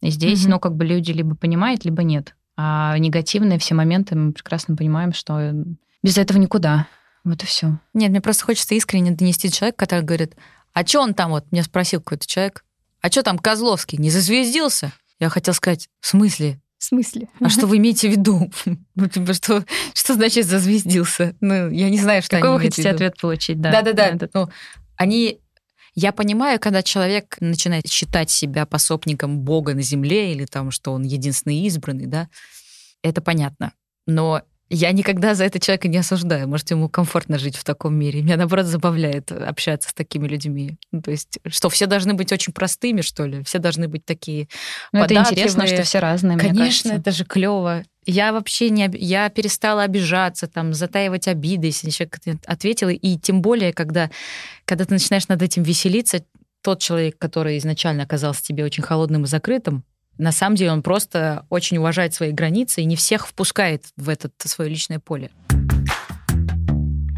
И 0.00 0.10
здесь, 0.10 0.46
mm-hmm. 0.46 0.50
ну, 0.50 0.58
как 0.58 0.74
бы 0.74 0.84
люди 0.84 1.12
либо 1.12 1.36
понимают, 1.36 1.84
либо 1.84 2.02
нет. 2.02 2.34
А 2.56 2.96
негативные 2.98 3.58
все 3.58 3.74
моменты 3.74 4.16
мы 4.16 4.32
прекрасно 4.32 4.74
понимаем, 4.74 5.12
что 5.12 5.52
без 6.02 6.16
этого 6.16 6.38
никуда. 6.38 6.86
Вот 7.24 7.42
и 7.42 7.46
все. 7.46 7.78
Нет, 7.92 8.10
мне 8.10 8.22
просто 8.22 8.44
хочется 8.44 8.74
искренне 8.74 9.10
донести 9.10 9.50
человека, 9.50 9.78
который 9.78 10.04
говорит, 10.04 10.34
а 10.72 10.86
что 10.86 11.00
он 11.00 11.12
там 11.12 11.30
вот, 11.30 11.50
меня 11.50 11.62
спросил 11.62 12.00
какой-то 12.00 12.26
человек, 12.26 12.64
а 13.00 13.10
что 13.10 13.22
там 13.22 13.38
Козловский, 13.38 13.98
не 13.98 14.10
зазвездился? 14.10 14.92
Я 15.18 15.28
хотел 15.28 15.54
сказать, 15.54 15.88
в 16.00 16.06
смысле? 16.06 16.60
смысле? 16.86 17.28
А 17.40 17.48
что 17.48 17.66
вы 17.66 17.76
имеете 17.78 18.08
в 18.08 18.12
виду? 18.12 18.50
Ну, 18.94 19.08
типа, 19.08 19.34
что, 19.34 19.64
что 19.92 20.14
значит 20.14 20.46
зазвездился? 20.46 21.34
Ну, 21.40 21.70
я 21.70 21.90
не 21.90 21.98
знаю, 21.98 22.22
что 22.22 22.36
Какой 22.36 22.50
они 22.50 22.58
вы 22.58 22.64
хотите 22.64 22.88
ответ 22.88 23.20
получить, 23.20 23.60
да? 23.60 23.70
Да-да-да. 23.70 24.28
Ну, 24.32 24.48
они... 24.96 25.40
Я 25.94 26.12
понимаю, 26.12 26.60
когда 26.60 26.82
человек 26.82 27.36
начинает 27.40 27.86
считать 27.88 28.30
себя 28.30 28.66
пособником 28.66 29.40
Бога 29.40 29.74
на 29.74 29.82
земле 29.82 30.32
или 30.32 30.44
там, 30.44 30.70
что 30.70 30.92
он 30.92 31.04
единственный 31.04 31.60
избранный, 31.60 32.06
да, 32.06 32.28
это 33.02 33.22
понятно. 33.22 33.72
Но 34.06 34.42
я 34.68 34.90
никогда 34.92 35.34
за 35.34 35.44
это 35.44 35.60
человека 35.60 35.86
не 35.86 35.98
осуждаю. 35.98 36.48
Может, 36.48 36.70
ему 36.72 36.88
комфортно 36.88 37.38
жить 37.38 37.56
в 37.56 37.62
таком 37.62 37.94
мире. 37.94 38.22
Меня, 38.22 38.36
наоборот, 38.36 38.66
забавляет 38.66 39.30
общаться 39.30 39.90
с 39.90 39.94
такими 39.94 40.26
людьми. 40.26 40.76
Ну, 40.90 41.02
то 41.02 41.12
есть, 41.12 41.38
что 41.46 41.68
все 41.68 41.86
должны 41.86 42.14
быть 42.14 42.32
очень 42.32 42.52
простыми, 42.52 43.00
что 43.00 43.26
ли? 43.26 43.44
Все 43.44 43.58
должны 43.58 43.86
быть 43.86 44.04
такие 44.04 44.48
Ну, 44.92 45.04
это 45.04 45.14
интересно, 45.14 45.66
что 45.66 45.82
все 45.82 46.00
разные, 46.00 46.36
Конечно, 46.36 46.92
это 46.92 47.12
же 47.12 47.24
клево. 47.24 47.84
Я 48.06 48.32
вообще 48.32 48.70
не... 48.70 48.88
Я 48.94 49.28
перестала 49.30 49.82
обижаться, 49.82 50.46
там, 50.48 50.74
затаивать 50.74 51.28
обиды, 51.28 51.68
если 51.68 51.90
человек 51.90 52.18
ответил. 52.46 52.88
И 52.88 53.18
тем 53.18 53.42
более, 53.42 53.72
когда, 53.72 54.10
когда 54.64 54.84
ты 54.84 54.94
начинаешь 54.94 55.28
над 55.28 55.42
этим 55.42 55.62
веселиться, 55.62 56.24
тот 56.62 56.80
человек, 56.80 57.18
который 57.18 57.58
изначально 57.58 58.02
оказался 58.02 58.42
тебе 58.42 58.64
очень 58.64 58.82
холодным 58.82 59.24
и 59.24 59.26
закрытым, 59.26 59.84
на 60.18 60.32
самом 60.32 60.56
деле 60.56 60.72
он 60.72 60.82
просто 60.82 61.46
очень 61.50 61.78
уважает 61.78 62.14
свои 62.14 62.32
границы 62.32 62.82
и 62.82 62.84
не 62.84 62.96
всех 62.96 63.26
впускает 63.26 63.86
в 63.96 64.08
это 64.08 64.30
свое 64.48 64.70
личное 64.70 64.98
поле. 64.98 65.30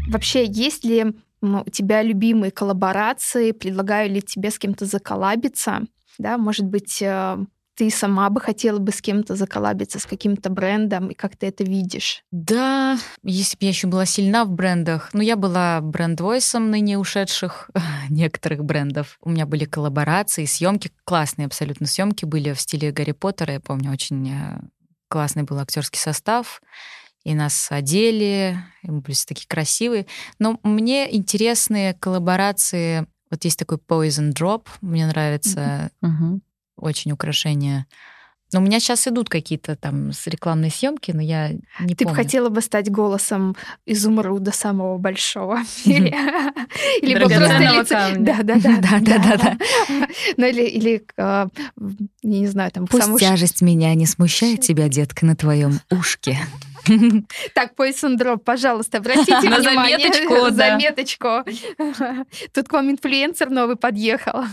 Вообще, 0.07 0.45
есть 0.45 0.83
ли 0.83 1.13
у 1.41 1.69
тебя 1.69 2.01
любимые 2.01 2.51
коллаборации? 2.51 3.51
Предлагаю 3.51 4.09
ли 4.09 4.21
тебе 4.21 4.51
с 4.51 4.59
кем-то 4.59 4.85
заколлабиться? 4.85 5.81
Да, 6.17 6.37
может 6.37 6.65
быть, 6.65 7.01
э, 7.01 7.37
ты 7.79 7.89
сама 7.89 8.29
бы 8.29 8.41
хотела 8.41 8.77
бы 8.77 8.91
с 8.91 9.01
кем-то 9.01 9.37
заколлабиться, 9.37 9.99
с 9.99 10.05
каким-то 10.05 10.49
брендом, 10.49 11.11
и 11.11 11.13
как 11.13 11.37
ты 11.37 11.47
это 11.47 11.63
видишь? 11.63 12.25
Да, 12.29 12.99
если 13.23 13.55
бы 13.55 13.63
я 13.63 13.69
еще 13.69 13.87
была 13.87 14.05
сильна 14.05 14.43
в 14.43 14.51
брендах. 14.51 15.11
Ну, 15.13 15.21
я 15.21 15.37
была 15.37 15.79
бренд-войсом 15.79 16.71
ныне 16.71 16.97
ушедших 16.97 17.69
некоторых 18.09 18.65
брендов. 18.65 19.17
У 19.21 19.29
меня 19.29 19.45
были 19.45 19.63
коллаборации, 19.63 20.43
съемки, 20.43 20.91
классные 21.05 21.45
абсолютно 21.45 21.87
съемки 21.87 22.25
были 22.25 22.51
в 22.51 22.59
стиле 22.59 22.91
Гарри 22.91 23.13
Поттера. 23.13 23.53
Я 23.53 23.61
помню, 23.61 23.93
очень 23.93 24.29
э, 24.29 24.59
классный 25.07 25.43
был 25.43 25.57
актерский 25.57 26.01
состав. 26.01 26.61
И 27.23 27.33
нас 27.33 27.71
одели, 27.71 28.57
и 28.83 28.91
мы 28.91 28.99
были 28.99 29.15
такие 29.25 29.47
красивые. 29.47 30.05
Но 30.37 30.59
мне 30.63 31.15
интересные 31.15 31.93
коллаборации. 31.93 33.07
Вот 33.31 33.45
есть 33.45 33.57
такой 33.57 33.77
Poison 33.77 34.33
Drop, 34.33 34.67
мне 34.81 35.07
нравится 35.07 35.91
Мгм. 36.01 36.41
Очень 36.79 37.11
украшение. 37.11 37.85
Но 38.51 38.59
у 38.59 38.63
меня 38.63 38.79
сейчас 38.79 39.07
идут 39.07 39.29
какие-то 39.29 39.75
там 39.75 40.11
с 40.11 40.25
рекламные 40.25 40.71
съемки, 40.71 41.11
но 41.11 41.21
я 41.21 41.51
не 41.79 41.93
Ты 41.95 42.05
бы 42.05 42.15
хотела 42.15 42.49
бы 42.49 42.61
стать 42.61 42.89
голосом 42.89 43.55
изумруда 43.85 44.51
самого 44.51 44.97
большого? 44.97 45.59
Или 45.85 47.13
бы 47.13 47.29
просто 47.29 47.37
Драгоценного 47.37 47.81
лице- 47.81 47.89
камня. 47.89 48.25
Да, 48.25 48.43
да, 48.43 48.55
да. 48.59 48.81
Да-да-да-да. 48.99 49.57
Ну 50.37 50.45
или, 50.47 51.03
а, 51.17 51.47
я 52.23 52.39
не 52.39 52.47
знаю, 52.47 52.71
там 52.71 52.87
Пусть 52.87 53.19
тяжесть 53.19 53.61
меня 53.61 53.93
не 53.93 54.07
смущает 54.07 54.61
тебя, 54.61 54.87
детка, 54.87 55.27
на 55.27 55.35
твоем 55.35 55.79
ушке. 55.91 56.39
Так, 57.53 57.73
Drop, 57.77 58.39
пожалуйста, 58.39 58.97
обратите 58.97 59.49
На 59.49 59.57
внимание. 59.57 59.97
заметочку. 59.97 60.49
Заметочку. 60.51 61.27
Тут 62.53 62.67
к 62.67 62.73
вам 62.73 62.91
инфлюенсер 62.91 63.49
новый 63.49 63.75
подъехал. 63.75 64.43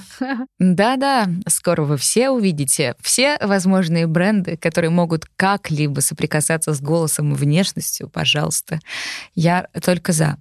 Да-да, 0.58 1.28
скоро 1.48 1.82
вы 1.82 1.96
все 1.96 2.30
увидите 2.30 2.94
все 3.00 3.38
возможные 3.40 4.06
бренды, 4.06 4.56
которые 4.56 4.90
могут 4.90 5.24
как-либо 5.36 6.00
соприкасаться 6.00 6.74
с 6.74 6.80
голосом 6.80 7.32
и 7.32 7.36
внешностью, 7.36 8.08
пожалуйста. 8.08 8.80
Я 9.34 9.68
только 9.82 10.12
за. 10.12 10.38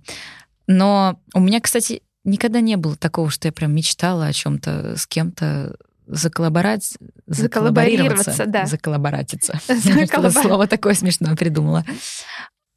Но 0.67 1.19
у 1.33 1.39
меня, 1.39 1.59
кстати, 1.61 2.01
никогда 2.23 2.59
не 2.59 2.75
было 2.75 2.95
такого, 2.95 3.29
что 3.29 3.47
я 3.47 3.51
прям 3.51 3.73
мечтала 3.73 4.25
о 4.25 4.33
чем-то 4.33 4.97
с 4.97 5.05
кем-то 5.07 5.75
заколлаборать, 6.07 6.97
Заколлаборироваться, 7.27 8.45
да. 8.45 8.65
Заколлаборатиться. 8.65 9.59
Слово 10.31 10.67
такое 10.67 10.93
смешное 10.93 11.35
придумала. 11.35 11.85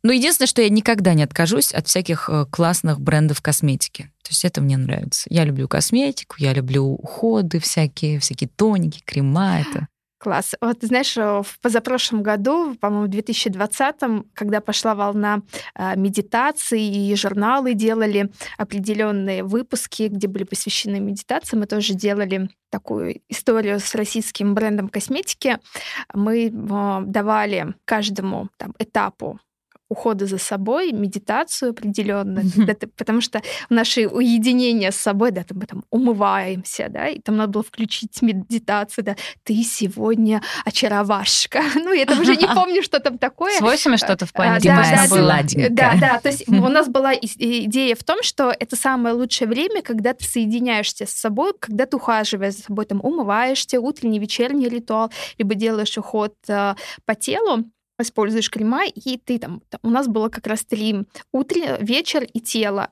Ну, 0.05 0.13
единственное, 0.13 0.47
что 0.47 0.63
я 0.63 0.69
никогда 0.69 1.15
не 1.15 1.25
откажусь 1.25 1.73
от 1.73 1.89
всяких 1.89 2.31
э, 2.31 2.47
классных 2.51 3.01
брендов 3.01 3.43
косметики. 3.43 4.05
То 4.23 4.31
есть 4.31 4.45
это 4.45 4.61
мне 4.61 4.77
нравится. 4.77 5.27
Я 5.29 5.45
люблю 5.45 5.67
косметику, 5.67 6.37
я 6.39 6.53
люблю 6.53 6.85
уходы 6.85 7.59
всякие, 7.59 8.21
всякие 8.21 8.49
тоники, 8.49 9.03
крема. 9.05 9.61
Это 9.61 9.89
Класс. 10.19 10.57
Вот, 10.61 10.79
знаешь, 10.83 11.17
э, 11.17 11.43
в 11.45 11.61
позапрошлом 11.61 12.25
году, 12.25 12.75
по-моему, 12.81 13.07
в 13.07 13.09
2020, 13.09 14.25
когда 14.35 14.61
пошла 14.61 14.97
волна 14.97 15.43
э, 15.77 15.95
медитации, 15.97 16.83
и 16.83 17.15
журналы 17.15 17.75
делали 17.75 18.31
определенные 18.57 19.45
выпуски, 19.45 20.09
где 20.09 20.27
были 20.27 20.43
посвящены 20.43 20.99
медитации, 20.99 21.57
мы 21.57 21.67
тоже 21.67 21.95
делали 21.95 22.51
такую 22.69 23.21
историю 23.29 23.79
с 23.79 23.95
российским 23.95 24.55
брендом 24.55 24.89
косметики. 24.89 25.59
Мы 26.13 26.49
э, 26.49 27.01
давали 27.05 27.75
каждому 27.85 28.49
там, 28.57 28.75
этапу 28.81 29.39
ухода 29.91 30.27
за 30.27 30.39
собой, 30.39 30.93
медитацию 30.93 31.71
определенно, 31.71 32.43
когда 32.55 32.75
ты- 32.75 32.87
потому 32.89 33.21
что 33.21 33.41
в 33.69 33.73
наше 33.73 34.07
уединение 34.09 34.93
с 34.93 34.97
собой, 34.97 35.31
да, 35.31 35.45
мы 35.51 35.67
там 35.67 35.85
умываемся, 35.91 36.89
да, 36.91 37.09
и 37.09 37.21
там 37.21 37.37
надо 37.37 37.53
было 37.53 37.63
включить 37.63 38.21
медитацию, 38.23 39.05
да, 39.05 39.17
ты 39.45 39.63
сегодня 39.63 40.43
очаровашка. 40.65 41.63
Ну, 41.89 41.93
я 41.93 42.05
там 42.07 42.21
уже 42.21 42.37
не 42.37 42.47
помню, 42.55 42.83
что 42.83 43.01
там 43.01 43.19
такое. 43.19 43.57
С 43.59 43.61
войсами 43.61 43.97
что-то 43.97 44.27
в 44.27 44.31
А, 44.35 44.55
да, 44.55 44.61
Дима 44.61 44.83
дизайна 44.83 45.03
да, 45.03 45.09
было? 45.09 45.19
сладенькая. 45.25 45.71
Да, 45.71 45.95
да, 46.01 46.21
то 46.21 46.29
есть 46.29 46.49
у 46.49 46.69
нас 46.69 46.89
была 46.89 47.15
идея 47.15 47.95
в 47.97 48.05
том, 48.05 48.23
что 48.23 48.55
это 48.59 48.77
самое 48.77 49.15
лучшее 49.15 49.49
время, 49.49 49.83
когда 49.83 50.13
ты 50.13 50.25
соединяешься 50.25 51.07
с 51.07 51.11
собой, 51.11 51.53
когда 51.59 51.87
ты 51.87 51.97
ухаживаешь 51.97 52.55
за 52.57 52.63
собой, 52.63 52.85
там 52.85 53.01
умываешься, 53.03 53.81
утренний, 53.81 54.19
вечерний 54.19 54.69
ритуал, 54.69 55.11
либо 55.39 55.55
делаешь 55.55 55.97
уход 55.99 56.35
э, 56.49 56.75
по 57.07 57.15
телу, 57.15 57.65
используешь 58.03 58.51
крема, 58.51 58.85
и 58.87 59.19
ты 59.19 59.39
там, 59.39 59.61
там- 59.69 59.81
у 59.83 59.91
нас 59.91 60.07
было 60.07 60.29
как 60.29 60.47
раз 60.47 60.65
три 60.65 61.05
утро, 61.33 61.79
вечер 61.81 62.23
и 62.23 62.41
тело. 62.41 62.91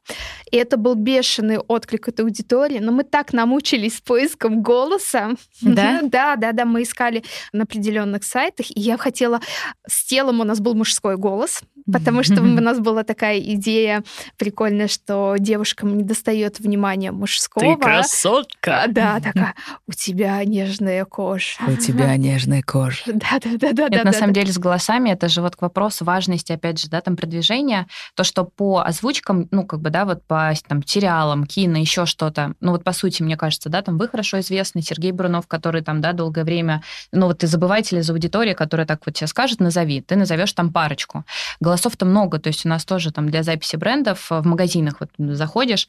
И 0.50 0.56
это 0.56 0.76
был 0.76 0.94
бешеный 0.94 1.58
отклик 1.58 2.08
этой 2.08 2.22
аудитории, 2.22 2.78
но 2.78 2.90
мы 2.92 3.04
так 3.04 3.32
намучились 3.32 3.96
с 3.98 4.00
поиском 4.00 4.62
голоса. 4.62 5.30
Да? 5.62 6.00
Да, 6.16 6.36
да, 6.36 6.52
да, 6.52 6.64
мы 6.64 6.82
искали 6.82 7.24
на 7.52 7.64
определенных 7.64 8.24
сайтах, 8.24 8.66
и 8.70 8.80
я 8.80 8.96
хотела 8.96 9.40
с 9.86 10.04
телом 10.04 10.40
у 10.40 10.44
нас 10.44 10.60
был 10.60 10.74
мужской 10.74 11.16
голос, 11.16 11.60
потому 11.92 12.22
что 12.22 12.40
у 12.40 12.44
нас 12.46 12.78
была 12.80 13.02
такая 13.04 13.38
идея 13.38 14.02
прикольная, 14.38 14.88
что 14.88 15.36
девушкам 15.38 15.96
не 15.98 16.04
достает 16.04 16.58
внимания 16.58 17.12
мужского. 17.12 17.74
Ты 17.76 17.80
красотка. 17.80 18.84
А, 18.84 18.88
Да, 18.88 19.20
такая, 19.20 19.54
у 19.86 19.92
тебя 19.92 20.42
нежная 20.44 21.04
кожа. 21.04 21.58
у 21.68 21.76
тебя 21.76 22.16
нежная 22.16 22.62
кожа. 22.62 23.02
Да, 23.06 23.38
да, 23.42 23.50
да, 23.58 23.72
да. 23.72 23.86
Это 23.96 24.04
на 24.06 24.12
самом 24.12 24.32
деле 24.32 24.52
с 24.52 24.58
голосами, 24.58 24.95
это 25.04 25.28
же 25.28 25.42
вот 25.42 25.56
к 25.56 25.62
вопросу 25.62 26.04
важности, 26.04 26.52
опять 26.52 26.80
же, 26.80 26.88
да, 26.88 27.00
там 27.00 27.16
продвижения, 27.16 27.86
то, 28.14 28.24
что 28.24 28.44
по 28.44 28.80
озвучкам, 28.80 29.48
ну, 29.50 29.66
как 29.66 29.80
бы, 29.80 29.90
да, 29.90 30.04
вот 30.04 30.24
по 30.24 30.52
там 30.66 30.84
сериалам, 30.86 31.46
кино, 31.46 31.78
еще 31.78 32.06
что-то, 32.06 32.54
ну, 32.60 32.72
вот 32.72 32.84
по 32.84 32.92
сути, 32.92 33.22
мне 33.22 33.36
кажется, 33.36 33.68
да, 33.68 33.82
там 33.82 33.98
вы 33.98 34.08
хорошо 34.08 34.40
известны, 34.40 34.82
Сергей 34.82 35.12
Брунов, 35.12 35.46
который 35.46 35.82
там, 35.82 36.00
да, 36.00 36.12
долгое 36.12 36.44
время, 36.44 36.82
ну, 37.12 37.26
вот 37.26 37.38
ты 37.38 37.46
забыватель 37.46 37.98
из 37.98 38.10
аудитории, 38.10 38.54
которая 38.54 38.86
так 38.86 39.00
вот 39.06 39.14
тебе 39.14 39.26
скажет, 39.26 39.60
назови, 39.60 40.00
ты 40.00 40.16
назовешь 40.16 40.52
там 40.52 40.72
парочку. 40.72 41.24
Голосов-то 41.60 42.06
много, 42.06 42.38
то 42.38 42.48
есть 42.48 42.66
у 42.66 42.68
нас 42.68 42.84
тоже 42.84 43.12
там 43.12 43.28
для 43.28 43.42
записи 43.42 43.76
брендов 43.76 44.30
в 44.30 44.46
магазинах 44.46 44.96
вот 45.00 45.10
заходишь, 45.18 45.88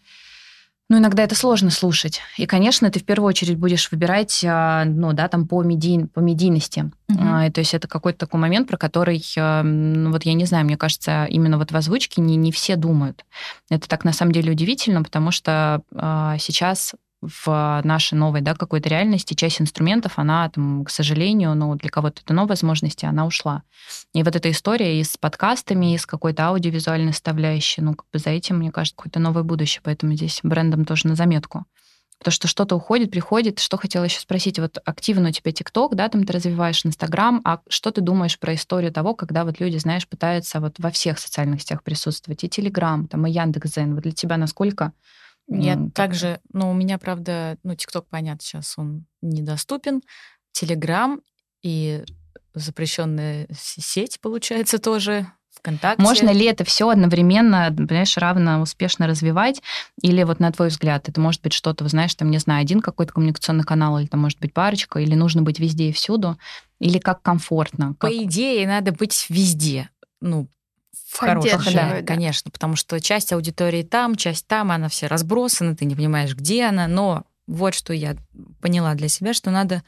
ну, 0.90 1.00
иногда 1.00 1.24
это 1.24 1.36
сложно 1.36 1.70
слушать. 1.70 2.22
И, 2.38 2.46
конечно, 2.46 2.90
ты 2.90 3.00
в 3.00 3.04
первую 3.04 3.28
очередь 3.28 3.58
будешь 3.58 3.92
выбирать, 3.92 4.44
а, 4.48 4.86
ну, 4.86 5.12
да, 5.14 5.28
там 5.28 5.48
по, 5.48 5.62
медий, 5.62 6.06
по 6.06 6.20
медийности. 6.20 6.92
И 7.10 7.52
то 7.52 7.60
есть 7.60 7.74
это 7.74 7.88
какой-то 7.88 8.20
такой 8.20 8.40
момент, 8.40 8.68
про 8.68 8.78
который, 8.78 9.24
а, 9.38 9.64
ну, 9.64 10.12
вот 10.12 10.24
я 10.24 10.34
не 10.34 10.46
знаю, 10.46 10.66
мне 10.66 10.78
кажется, 10.78 11.26
именно 11.26 11.58
вот 11.58 11.72
в 11.72 11.76
озвучке 11.76 12.22
не, 12.22 12.36
не 12.38 12.52
все 12.52 12.76
думают. 12.76 13.26
Это 13.70 13.88
так 13.90 14.06
на 14.06 14.14
самом 14.14 14.32
деле 14.32 14.52
удивительно, 14.52 15.04
потому 15.04 15.32
что 15.32 15.82
сейчас 16.40 16.94
в 17.46 17.82
нашей 17.84 18.16
новой, 18.16 18.42
да, 18.42 18.54
какой-то 18.54 18.90
реальности 18.90 19.34
часть 19.34 19.62
инструментов, 19.62 20.14
она, 20.18 20.50
там, 20.50 20.86
к 20.86 20.90
сожалению, 20.90 21.56
ну, 21.56 21.76
для 21.76 21.90
кого-то 21.90 22.22
это 22.24 22.34
новая 22.34 22.50
возможность, 22.50 23.04
она 23.04 23.26
ушла. 23.26 23.64
И 24.14 24.24
вот 24.24 24.36
эта 24.36 24.50
история 24.50 25.00
и 25.00 25.04
с 25.04 25.18
подкастами, 25.18 25.94
и 25.94 25.98
с 25.98 26.06
какой-то 26.06 26.48
аудиовизуальной 26.48 27.14
составляющей, 27.14 27.82
ну, 27.82 27.94
как 27.94 28.06
бы 28.12 28.20
за 28.20 28.30
этим, 28.32 28.58
мне 28.58 28.72
кажется, 28.72 28.96
какое-то 28.96 29.20
новое 29.20 29.44
будущее, 29.44 29.82
поэтому 29.84 30.14
здесь 30.14 30.40
брендом 30.44 30.86
тоже 30.86 31.08
на 31.08 31.16
заметку. 31.16 31.66
Потому 32.20 32.32
что 32.32 32.48
что-то 32.48 32.76
уходит, 32.76 33.12
приходит. 33.12 33.60
Что 33.60 33.78
хотела 33.78 34.06
еще 34.06 34.20
спросить, 34.20 34.58
вот 34.58 34.80
активно 34.86 35.30
у 35.30 35.32
тебя 35.32 35.52
ТикТок, 35.52 35.96
да, 35.96 36.10
там 36.10 36.26
ты 36.26 36.34
развиваешь 36.34 36.84
Инстаграм, 36.84 37.42
а 37.44 37.60
что 37.70 37.92
ты 37.92 38.02
думаешь 38.02 38.40
про 38.40 38.56
историю 38.56 38.92
того, 38.92 39.14
когда 39.14 39.46
вот 39.46 39.60
люди, 39.60 39.78
знаешь, 39.78 40.08
пытаются 40.08 40.60
вот 40.60 40.76
во 40.80 40.90
всех 40.90 41.20
социальных 41.20 41.62
сетях 41.62 41.84
присутствовать, 41.84 42.44
и 42.44 42.50
Телеграм, 42.50 43.08
там, 43.08 43.28
и 43.28 43.32
Яндекс.Зен, 43.32 43.94
вот 43.94 44.04
для 44.04 44.14
тебя 44.14 44.38
насколько 44.38 44.94
Я 45.50 45.74
м, 45.74 45.92
также, 45.92 46.40
ну, 46.52 46.70
у 46.70 46.74
меня, 46.74 46.98
правда, 46.98 47.58
ну, 47.64 47.76
ТикТок, 47.76 48.08
понятно, 48.10 48.42
сейчас 48.42 48.74
он 48.78 49.06
недоступен. 49.22 50.02
Телеграм 50.52 51.22
и 51.62 52.04
запрещенная 52.54 53.48
сеть, 53.54 54.20
получается, 54.22 54.80
тоже. 54.80 55.28
ВКонтакте. 55.58 56.04
Можно 56.04 56.30
ли 56.32 56.46
это 56.46 56.64
все 56.64 56.90
одновременно, 56.90 57.74
понимаешь, 57.76 58.16
равно 58.18 58.62
успешно 58.62 59.08
развивать? 59.08 59.62
Или 60.02 60.22
вот 60.24 60.40
на 60.40 60.52
твой 60.52 60.68
взгляд, 60.68 61.10
это 61.10 61.20
может 61.20 61.42
быть 61.42 61.54
что-то, 61.54 61.84
вы 61.84 61.90
знаешь, 61.90 62.14
там, 62.14 62.30
не 62.30 62.38
знаю, 62.38 62.62
один 62.62 62.80
какой-то 62.80 63.14
коммуникационный 63.14 63.64
канал, 63.64 63.98
или 63.98 64.06
там 64.06 64.20
может 64.20 64.40
быть 64.40 64.54
парочка, 64.54 65.00
или 65.00 65.16
нужно 65.16 65.42
быть 65.42 65.60
везде 65.60 65.90
и 65.90 65.94
всюду? 65.94 66.38
Или 66.80 67.00
как 67.00 67.24
комфортно? 67.24 67.96
Как... 67.98 68.12
По 68.12 68.18
идее, 68.24 68.68
надо 68.68 68.92
быть 68.92 69.26
везде. 69.30 69.90
Ну, 70.22 70.48
в 71.08 71.20
хороших, 71.20 71.74
да, 71.74 72.00
да, 72.00 72.02
конечно, 72.02 72.52
потому 72.52 72.76
что 72.76 73.00
часть 73.00 73.34
аудитории 73.34 73.84
там, 73.84 74.16
часть 74.16 74.48
там, 74.48 74.72
она 74.72 74.90
все 74.90 75.08
разбросана, 75.08 75.76
ты 75.76 75.86
не 75.86 75.96
понимаешь, 75.96 76.36
где 76.36 76.66
она, 76.66 76.88
но 76.88 77.26
вот 77.48 77.74
что 77.74 77.94
я 77.94 78.16
поняла 78.62 78.94
для 78.94 79.08
себя, 79.08 79.34
что 79.34 79.50
надо 79.52 79.84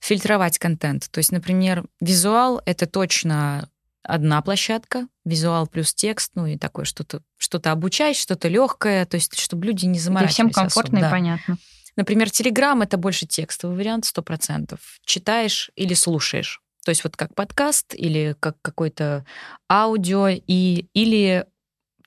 фильтровать 0.00 0.58
контент. 0.58 1.10
То 1.10 1.18
есть, 1.18 1.32
например, 1.32 1.84
визуал— 2.00 2.60
это 2.66 2.86
точно 2.86 3.68
одна 4.02 4.42
площадка, 4.42 5.06
визуал 5.24 5.66
плюс 5.66 5.94
текст, 5.94 6.32
ну 6.34 6.46
и 6.46 6.58
такое 6.58 6.84
что-то 6.84 7.22
что-то 7.38 7.70
обучать, 7.70 8.16
что-то 8.16 8.48
легкое, 8.48 9.06
то 9.06 9.16
есть 9.16 9.38
чтобы 9.38 9.66
люди 9.66 9.86
не 9.86 9.98
заморачивались. 9.98 10.32
И 10.32 10.34
всем 10.34 10.50
комфортно 10.50 10.98
особо, 10.98 10.98
и 10.98 11.02
да. 11.02 11.10
понятно. 11.10 11.58
Например, 11.94 12.30
Телеграм— 12.30 12.80
это 12.82 12.96
больше 12.96 13.26
текстовый 13.26 13.76
вариант, 13.76 14.06
сто 14.06 14.22
процентов. 14.22 14.80
Читаешь 15.04 15.70
или 15.76 15.94
слушаешь. 15.94 16.60
То 16.84 16.90
есть 16.90 17.04
вот 17.04 17.16
как 17.16 17.34
подкаст 17.34 17.94
или 17.94 18.36
как 18.40 18.56
какой-то 18.62 19.24
аудио 19.70 20.28
и, 20.28 20.86
или 20.92 21.46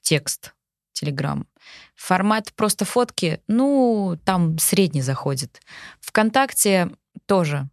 текст 0.02 0.54
Телеграм. 0.94 1.48
Формат 1.96 2.54
просто 2.54 2.86
фотки, 2.86 3.42
ну, 3.48 4.20
там 4.24 4.58
средний 4.60 5.02
заходит. 5.02 5.62
ВКонтакте 6.00 6.92
тоже 7.26 7.70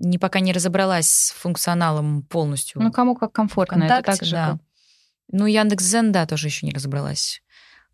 не 0.00 0.18
пока 0.18 0.40
не 0.40 0.52
разобралась 0.52 1.08
с 1.10 1.30
функционалом 1.32 2.22
полностью. 2.22 2.80
Ну, 2.80 2.90
кому 2.90 3.14
как 3.14 3.32
комфортно. 3.32 3.76
Вконтакте, 3.76 4.10
это 4.10 4.18
так 4.18 4.26
же, 4.26 4.34
да. 4.34 4.50
как... 4.52 4.60
Ну, 5.32 5.46
Яндекс.Зен, 5.46 6.10
да, 6.10 6.26
тоже 6.26 6.48
еще 6.48 6.66
не 6.66 6.72
разобралась. 6.72 7.42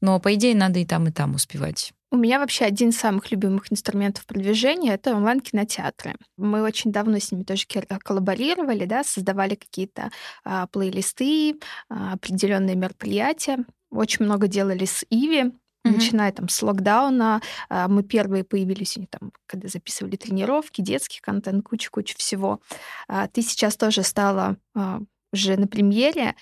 Но, 0.07 0.21
по 0.21 0.33
идее, 0.37 0.55
надо 0.55 0.79
и 0.79 0.85
там, 0.85 1.09
и 1.09 1.11
там 1.11 1.35
успевать. 1.35 1.93
У 2.13 2.17
меня 2.17 2.39
вообще 2.39 2.65
один 2.65 2.91
из 2.91 2.97
самых 2.97 3.33
любимых 3.33 3.73
инструментов 3.73 4.25
продвижения— 4.25 4.95
это 4.95 5.13
онлайн-кинотеатры. 5.17 6.15
Мы 6.37 6.63
очень 6.63 6.93
давно 6.93 7.19
с 7.19 7.33
ними 7.33 7.43
тоже 7.43 7.67
коллаборировали, 8.05 8.85
да, 8.85 9.03
создавали 9.03 9.57
какие-то 9.57 10.13
а, 10.45 10.69
плейлисты, 10.69 11.57
а, 11.89 12.13
определенные 12.13 12.77
мероприятия. 12.77 13.59
Очень 13.91 14.27
много 14.27 14.47
делали 14.47 14.85
с 14.85 15.05
Иви, 15.11 15.53
Mm-hmm. 15.85 15.93
Начиная 15.93 16.33
там 16.33 16.49
с 16.49 16.63
локдауна, 16.63 17.41
а, 17.69 17.87
мы 17.87 18.03
первые 18.03 18.43
появились 18.43 18.97
у 18.97 19.01
них 19.01 19.09
там, 19.09 19.31
когда 19.47 19.69
записывали 19.69 20.17
тренировки, 20.17 20.81
детский 20.81 21.21
контент, 21.21 21.65
куча-куча 21.65 22.17
всего. 22.19 22.61
А, 23.07 23.29
ты 23.29 23.41
сейчас 23.41 23.77
тоже 23.77 24.03
стала 24.03 24.57
а, 24.75 25.01
уже 25.33 25.57
на 25.57 25.69
премьере. 25.69 26.35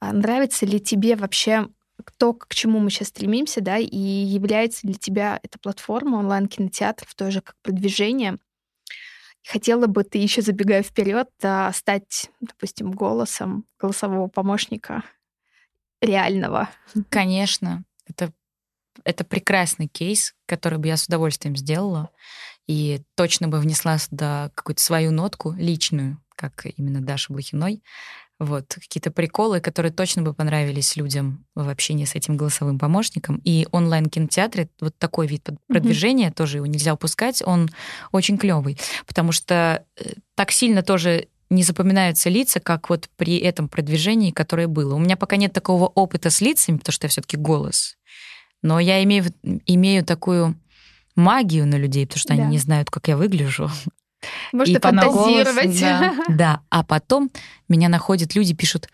Нравится 0.00 0.66
ли 0.66 0.78
тебе 0.78 1.16
вообще 1.16 1.66
то, 2.10 2.32
к 2.32 2.52
чему 2.54 2.80
мы 2.80 2.90
сейчас 2.90 3.08
стремимся, 3.08 3.60
да, 3.60 3.78
и 3.78 3.96
является 3.96 4.86
для 4.86 4.94
тебя 4.96 5.38
эта 5.42 5.58
платформа 5.58 6.16
онлайн-кинотеатров 6.16 7.14
тоже 7.14 7.40
как 7.40 7.56
продвижение? 7.62 8.38
Хотела 9.46 9.86
бы 9.86 10.04
ты 10.04 10.18
еще 10.18 10.42
забегая 10.42 10.82
вперед 10.82 11.28
стать, 11.72 12.30
допустим, 12.40 12.92
голосом 12.92 13.64
голосового 13.78 14.28
помощника 14.28 15.04
реального? 16.00 16.68
Конечно, 17.08 17.84
это 18.06 18.32
это 19.04 19.24
прекрасный 19.24 19.88
кейс, 19.88 20.34
который 20.46 20.78
бы 20.78 20.88
я 20.88 20.96
с 20.96 21.06
удовольствием 21.06 21.56
сделала 21.56 22.10
и 22.66 23.02
точно 23.14 23.48
бы 23.48 23.58
внесла 23.58 23.98
сюда 23.98 24.50
какую-то 24.54 24.82
свою 24.82 25.10
нотку 25.10 25.52
личную, 25.52 26.22
как 26.36 26.66
именно 26.76 27.00
Даша 27.00 27.32
Блохиной. 27.32 27.82
Вот, 28.38 28.74
какие-то 28.74 29.12
приколы, 29.12 29.60
которые 29.60 29.92
точно 29.92 30.22
бы 30.22 30.34
понравились 30.34 30.96
людям 30.96 31.44
в 31.54 31.68
общении 31.68 32.04
с 32.04 32.16
этим 32.16 32.36
голосовым 32.36 32.78
помощником. 32.78 33.40
И 33.44 33.68
онлайн-кинотеатры, 33.70 34.68
вот 34.80 34.98
такой 34.98 35.28
вид 35.28 35.48
продвижения, 35.68 36.28
mm-hmm. 36.28 36.34
тоже 36.34 36.56
его 36.56 36.66
нельзя 36.66 36.94
упускать, 36.94 37.42
он 37.44 37.70
очень 38.10 38.38
клевый, 38.38 38.78
потому 39.06 39.30
что 39.30 39.84
э, 39.96 40.14
так 40.34 40.50
сильно 40.50 40.82
тоже 40.82 41.28
не 41.50 41.62
запоминаются 41.62 42.30
лица, 42.30 42.58
как 42.58 42.88
вот 42.88 43.08
при 43.16 43.36
этом 43.36 43.68
продвижении, 43.68 44.30
которое 44.30 44.66
было. 44.66 44.94
У 44.94 44.98
меня 44.98 45.16
пока 45.16 45.36
нет 45.36 45.52
такого 45.52 45.86
опыта 45.86 46.30
с 46.30 46.40
лицами, 46.40 46.78
потому 46.78 46.92
что 46.92 47.04
я 47.04 47.10
все-таки 47.10 47.36
голос. 47.36 47.96
Но 48.62 48.80
я 48.80 49.02
имею, 49.04 49.26
имею 49.66 50.04
такую 50.04 50.58
магию 51.14 51.66
на 51.66 51.76
людей, 51.76 52.06
потому 52.06 52.20
что 52.20 52.34
да. 52.34 52.42
они 52.42 52.52
не 52.52 52.58
знают, 52.58 52.90
как 52.90 53.08
я 53.08 53.16
выгляжу. 53.16 53.70
Можно 54.52 54.80
фантазировать. 54.80 55.80
Да. 55.80 56.14
да, 56.28 56.60
а 56.70 56.82
потом 56.82 57.30
меня 57.68 57.88
находят 57.88 58.34
люди, 58.34 58.54
пишут, 58.54 58.88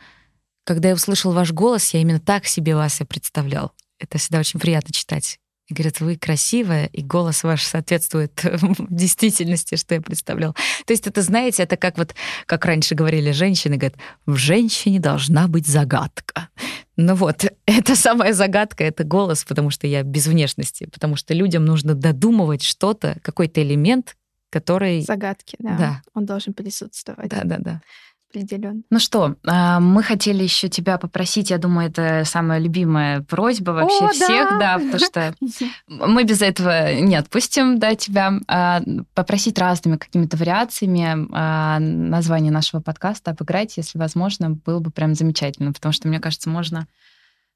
когда 0.64 0.88
я 0.88 0.94
услышал 0.94 1.32
ваш 1.32 1.52
голос, 1.52 1.94
я 1.94 2.00
именно 2.00 2.20
так 2.20 2.46
себе 2.46 2.76
вас 2.76 3.00
и 3.00 3.04
представлял. 3.04 3.72
Это 3.98 4.18
всегда 4.18 4.40
очень 4.40 4.60
приятно 4.60 4.92
читать. 4.92 5.38
И 5.68 5.74
говорят, 5.74 6.00
вы 6.00 6.16
красивая, 6.16 6.86
и 6.86 7.02
голос 7.02 7.42
ваш 7.42 7.62
соответствует 7.62 8.42
действительности, 8.88 9.76
что 9.76 9.94
я 9.94 10.00
представлял. 10.00 10.54
То 10.86 10.92
есть 10.92 11.06
это, 11.06 11.20
знаете, 11.20 11.62
это 11.62 11.76
как 11.76 11.98
вот, 11.98 12.14
как 12.46 12.64
раньше 12.64 12.94
говорили 12.94 13.32
женщины, 13.32 13.76
говорят, 13.76 13.98
в 14.24 14.36
женщине 14.36 14.98
должна 14.98 15.46
быть 15.46 15.66
загадка. 15.66 16.48
Ну 16.96 17.14
вот, 17.14 17.44
это 17.66 17.96
самая 17.96 18.32
загадка, 18.32 18.82
это 18.82 19.04
голос, 19.04 19.44
потому 19.44 19.68
что 19.68 19.86
я 19.86 20.02
без 20.02 20.26
внешности, 20.26 20.86
потому 20.86 21.16
что 21.16 21.34
людям 21.34 21.66
нужно 21.66 21.94
додумывать 21.94 22.62
что-то, 22.62 23.18
какой-то 23.22 23.62
элемент, 23.62 24.16
который... 24.50 25.02
Загадки, 25.02 25.56
да. 25.58 25.76
да. 25.76 26.02
Он 26.14 26.26
должен 26.26 26.54
присутствовать. 26.54 27.30
Да, 27.30 27.42
да, 27.44 27.56
да 27.58 27.80
определенно. 28.30 28.82
Ну 28.90 28.98
что, 28.98 29.36
а, 29.46 29.80
мы 29.80 30.02
хотели 30.02 30.42
еще 30.42 30.68
тебя 30.68 30.98
попросить, 30.98 31.50
я 31.50 31.58
думаю, 31.58 31.88
это 31.88 32.22
самая 32.24 32.58
любимая 32.58 33.22
просьба 33.22 33.70
вообще 33.70 34.04
О, 34.04 34.08
всех, 34.10 34.50
да. 34.50 34.58
да, 34.58 34.78
потому 34.78 34.98
что 34.98 35.34
мы 35.88 36.24
без 36.24 36.42
этого 36.42 36.94
не 36.94 37.16
отпустим, 37.16 37.78
да, 37.78 37.94
тебя, 37.94 38.34
а, 38.46 38.82
попросить 39.14 39.58
разными 39.58 39.96
какими-то 39.96 40.36
вариациями 40.36 41.28
а, 41.32 41.78
название 41.80 42.52
нашего 42.52 42.80
подкаста 42.80 43.30
обыграть, 43.30 43.76
если 43.76 43.98
возможно, 43.98 44.50
было 44.50 44.80
бы 44.80 44.90
прям 44.90 45.14
замечательно, 45.14 45.72
потому 45.72 45.92
что, 45.92 46.08
мне 46.08 46.20
кажется, 46.20 46.50
можно 46.50 46.86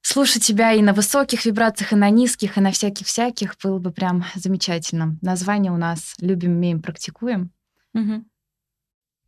слушать 0.02 0.44
тебя 0.44 0.72
и 0.72 0.82
на 0.82 0.92
высоких 0.92 1.46
вибрациях, 1.46 1.92
и 1.92 1.96
на 1.96 2.10
низких, 2.10 2.58
и 2.58 2.60
на 2.60 2.70
всяких-всяких, 2.70 3.56
было 3.62 3.78
бы 3.78 3.90
прям 3.90 4.24
замечательно. 4.34 5.16
Название 5.22 5.72
у 5.72 5.76
нас 5.76 6.14
«Любим, 6.18 6.52
умеем, 6.52 6.82
практикуем». 6.82 7.50
Угу. 7.94 8.24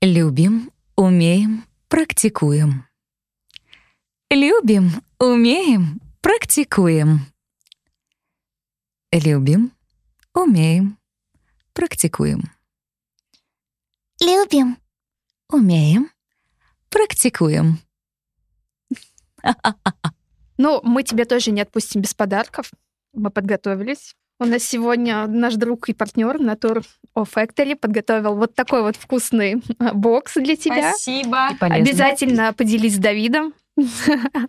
Любим, 0.02 0.70
Умеем, 0.96 1.64
практикуем. 1.88 2.86
Любим, 4.30 5.02
умеем, 5.18 6.00
практикуем. 6.20 7.26
Любим, 9.10 9.72
умеем, 10.32 10.98
практикуем. 11.72 12.44
Любим, 14.20 14.78
умеем, 15.48 16.10
практикуем. 16.90 17.80
Ну, 20.56 20.80
мы 20.82 21.02
тебя 21.02 21.24
тоже 21.24 21.50
не 21.50 21.60
отпустим 21.60 22.00
без 22.00 22.14
подарков. 22.14 22.70
Мы 23.12 23.30
подготовились. 23.30 24.14
У 24.40 24.46
нас 24.46 24.64
сегодня 24.64 25.26
наш 25.28 25.54
друг 25.54 25.88
и 25.88 25.94
партнер 25.94 26.40
Натур 26.40 26.82
О 27.14 27.22
Factory 27.22 27.76
подготовил 27.76 28.34
вот 28.34 28.54
такой 28.54 28.82
вот 28.82 28.96
вкусный 28.96 29.62
бокс 29.78 30.34
для 30.34 30.56
тебя. 30.56 30.90
Спасибо. 30.90 31.50
Обязательно 31.60 32.52
поделись 32.52 32.96
с 32.96 32.98
Давидом. 32.98 33.54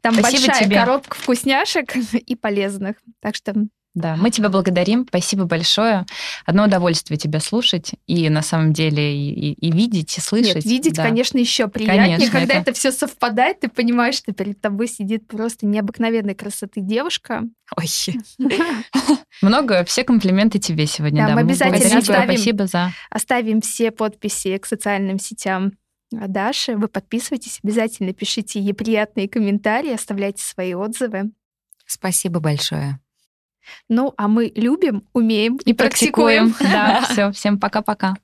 Там 0.01 0.15
Спасибо 0.15 0.47
большая 0.47 0.65
тебе. 0.65 0.79
коробка 0.79 1.15
вкусняшек 1.15 1.95
и 2.13 2.35
полезных. 2.35 2.97
Так 3.21 3.35
что 3.35 3.53
да, 3.95 4.17
мы 4.17 4.29
тебя 4.29 4.49
благодарим. 4.49 5.05
Спасибо 5.07 5.45
большое. 5.45 6.05
Одно 6.45 6.65
удовольствие 6.65 7.17
тебя 7.17 7.39
слушать 7.39 7.93
и 8.07 8.29
на 8.29 8.41
самом 8.41 8.73
деле 8.73 9.15
и, 9.15 9.51
и, 9.51 9.53
и 9.53 9.71
видеть, 9.71 10.17
и 10.17 10.21
слышать. 10.21 10.55
Нет, 10.55 10.65
видеть, 10.65 10.95
да. 10.95 11.03
конечно, 11.03 11.37
еще 11.37 11.69
приятнее, 11.69 12.17
конечно, 12.17 12.39
когда 12.39 12.53
это... 12.55 12.71
это 12.71 12.73
все 12.73 12.91
совпадает, 12.91 13.61
ты 13.61 13.69
понимаешь, 13.69 14.15
что 14.15 14.33
перед 14.33 14.59
тобой 14.59 14.89
сидит 14.89 15.27
просто 15.27 15.65
необыкновенной 15.65 16.35
красоты 16.35 16.81
девушка. 16.81 17.43
Ой. 17.77 17.87
Много, 19.41 19.85
все 19.85 20.03
комплименты 20.03 20.59
тебе 20.59 20.87
сегодня. 20.87 21.21
Да, 21.21 21.27
да 21.29 21.35
мы 21.35 21.41
обязательно 21.41 21.99
оставим, 21.99 22.23
спасибо 22.25 22.67
за... 22.67 22.91
оставим 23.09 23.61
все 23.61 23.91
подписи 23.91 24.57
к 24.57 24.65
социальным 24.65 25.19
сетям 25.19 25.71
Даши. 26.11 26.75
Вы 26.75 26.89
подписывайтесь, 26.89 27.61
обязательно 27.63 28.11
пишите 28.11 28.59
ей 28.59 28.73
приятные 28.73 29.29
комментарии, 29.29 29.93
оставляйте 29.93 30.43
свои 30.43 30.73
отзывы. 30.73 31.31
Спасибо 31.85 32.41
большое. 32.41 32.99
Ну, 33.89 34.13
а 34.17 34.27
мы 34.27 34.51
любим, 34.55 35.03
умеем 35.13 35.57
и, 35.65 35.71
и 35.71 35.73
практикуем. 35.73 36.53
практикуем. 36.53 36.71
Да, 36.71 37.01
все, 37.09 37.31
всем 37.31 37.59
пока-пока. 37.59 38.15